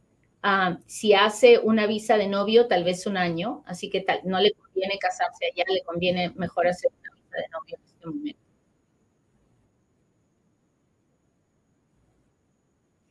Ah, 0.42 0.78
si 0.86 1.12
hace 1.14 1.58
una 1.58 1.86
visa 1.86 2.16
de 2.16 2.28
novio, 2.28 2.68
tal 2.68 2.84
vez 2.84 3.06
un 3.06 3.16
año, 3.16 3.62
así 3.66 3.90
que 3.90 4.00
tal, 4.02 4.20
no 4.24 4.40
le 4.40 4.52
conviene 4.52 4.98
casarse 4.98 5.46
allá, 5.52 5.64
le 5.72 5.82
conviene 5.82 6.30
mejor 6.36 6.68
hacer 6.68 6.90
una 7.00 7.10
visa 7.16 7.36
de 7.38 7.48
novio 7.52 7.76
en 7.76 7.84
este 7.84 8.06
momento. 8.06 8.40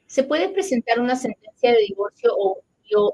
¿Se 0.07 0.23
puede 0.23 0.49
presentar 0.49 0.99
una 0.99 1.15
sentencia 1.15 1.71
de 1.71 1.77
divorcio 1.88 2.31
o 2.38 2.62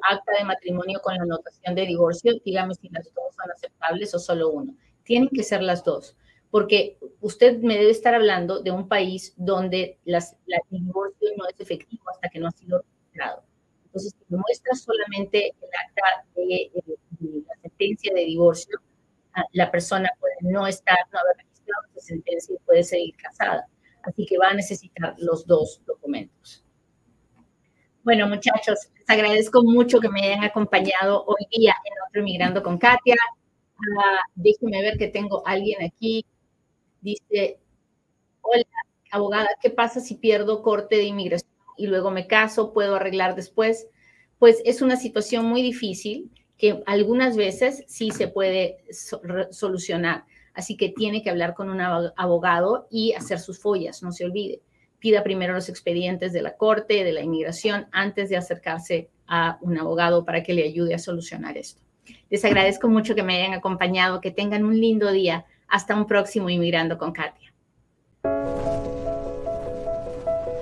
acta 0.10 0.32
de 0.38 0.46
matrimonio 0.46 1.00
con 1.02 1.16
la 1.16 1.24
anotación 1.24 1.76
de 1.76 1.86
divorcio, 1.86 2.34
dígame 2.44 2.76
si 2.76 2.90
las 2.90 3.06
dos 3.06 3.36
son 3.36 3.52
aceptables 3.52 4.14
o 4.14 4.20
solo 4.20 4.50
uno. 4.50 4.76
Tienen 5.04 5.30
que 5.30 5.44
ser 5.44 5.62
las 5.62 5.84
dos, 5.84 6.18
porque 6.52 6.98
usted 7.22 7.60
me 7.60 7.76
debe 7.78 7.92
estar 7.92 8.16
hablando 8.16 8.62
de 8.62 8.72
un 8.72 8.88
país 8.88 9.34
donde 9.38 10.00
las, 10.06 10.36
la, 10.46 10.58
el 10.72 10.86
divorcio 10.86 11.30
no 11.38 11.48
es 11.48 11.60
efectivo 11.60 12.04
hasta 12.10 12.30
que 12.30 12.40
no 12.40 12.48
ha 12.48 12.52
sido 12.52 12.80
registrado. 12.80 13.44
Entonces, 13.86 14.16
si 14.18 14.36
muestra 14.36 14.76
solamente 14.76 15.48
el 15.48 15.70
acta 15.86 16.26
de, 16.36 16.72
la 17.48 17.62
sentencia 17.62 18.14
de 18.14 18.26
divorcio, 18.26 18.80
ah, 19.34 19.44
la 19.54 19.72
persona 19.72 20.10
puede 20.20 20.36
no 20.42 20.68
estar, 20.68 20.98
no 21.12 21.20
haber 21.20 21.38
registrado 21.46 21.84
esa 21.92 22.02
sentencia 22.08 22.56
y 22.56 22.66
puede 22.66 22.84
seguir 22.84 23.16
casada. 23.16 23.68
Así 24.04 24.26
que 24.26 24.38
va 24.38 24.50
a 24.50 24.54
necesitar 24.54 25.16
los 25.18 25.48
dos 25.48 25.82
documentos. 25.86 26.64
Bueno, 28.04 28.28
muchachos, 28.28 28.92
les 29.08 29.18
agradezco 29.18 29.64
mucho 29.64 30.00
que 30.00 30.10
me 30.10 30.22
hayan 30.22 30.44
acompañado 30.44 31.24
hoy 31.26 31.46
día 31.56 31.76
en 31.86 31.94
otro 32.08 32.24
Migrando 32.24 32.64
con 32.64 32.78
Katia. 32.78 33.16
Uh, 33.78 34.32
déjenme 34.36 34.82
ver 34.82 34.98
que 34.98 35.08
tengo 35.08 35.46
alguien 35.46 35.84
aquí. 35.84 36.26
Dice, 37.02 37.60
hola, 38.42 38.64
abogada, 39.12 39.50
¿qué 39.62 39.70
pasa 39.70 40.00
si 40.00 40.16
pierdo 40.16 40.64
corte 40.64 40.96
de 40.96 41.04
inmigración 41.04 41.52
y 41.78 41.88
luego 41.88 42.10
me 42.10 42.28
caso? 42.28 42.74
¿Puedo 42.74 42.96
arreglar 42.96 43.36
después? 43.36 43.88
Pues 44.40 44.62
es 44.66 44.82
una 44.82 44.98
situación 44.98 45.46
muy 45.46 45.62
difícil 45.62 46.32
que 46.58 46.82
algunas 46.86 47.38
veces 47.38 47.84
sí 47.88 48.12
se 48.12 48.28
puede 48.28 48.86
solucionar. 49.52 50.26
Así 50.54 50.78
que 50.78 50.90
tiene 50.90 51.22
que 51.22 51.30
hablar 51.30 51.54
con 51.54 51.70
un 51.70 51.82
abogado 51.82 52.88
y 52.90 53.14
hacer 53.14 53.40
sus 53.40 53.60
follas, 53.60 54.02
no 54.02 54.14
se 54.14 54.24
olvide 54.24 54.62
pida 55.06 55.22
primero 55.22 55.54
los 55.54 55.70
expedientes 55.70 56.34
de 56.34 56.42
la 56.42 56.58
corte, 56.58 57.04
de 57.04 57.12
la 57.12 57.22
inmigración, 57.22 57.86
antes 57.92 58.28
de 58.28 58.38
acercarse 58.38 59.08
a 59.28 59.60
un 59.62 59.78
abogado 59.78 60.26
para 60.26 60.42
que 60.42 60.56
le 60.56 60.64
ayude 60.64 60.96
a 60.96 60.98
solucionar 60.98 61.60
esto. 61.60 61.80
Les 62.32 62.44
agradezco 62.44 62.88
mucho 62.88 63.14
que 63.14 63.22
me 63.22 63.38
hayan 63.38 63.54
acompañado, 63.54 64.20
que 64.20 64.32
tengan 64.32 64.66
un 64.66 64.80
lindo 64.80 65.12
día. 65.12 65.46
Hasta 65.68 65.96
un 65.96 66.08
próximo 66.08 66.50
Inmigrando 66.50 66.98
con 66.98 67.12
Katia. 67.12 67.54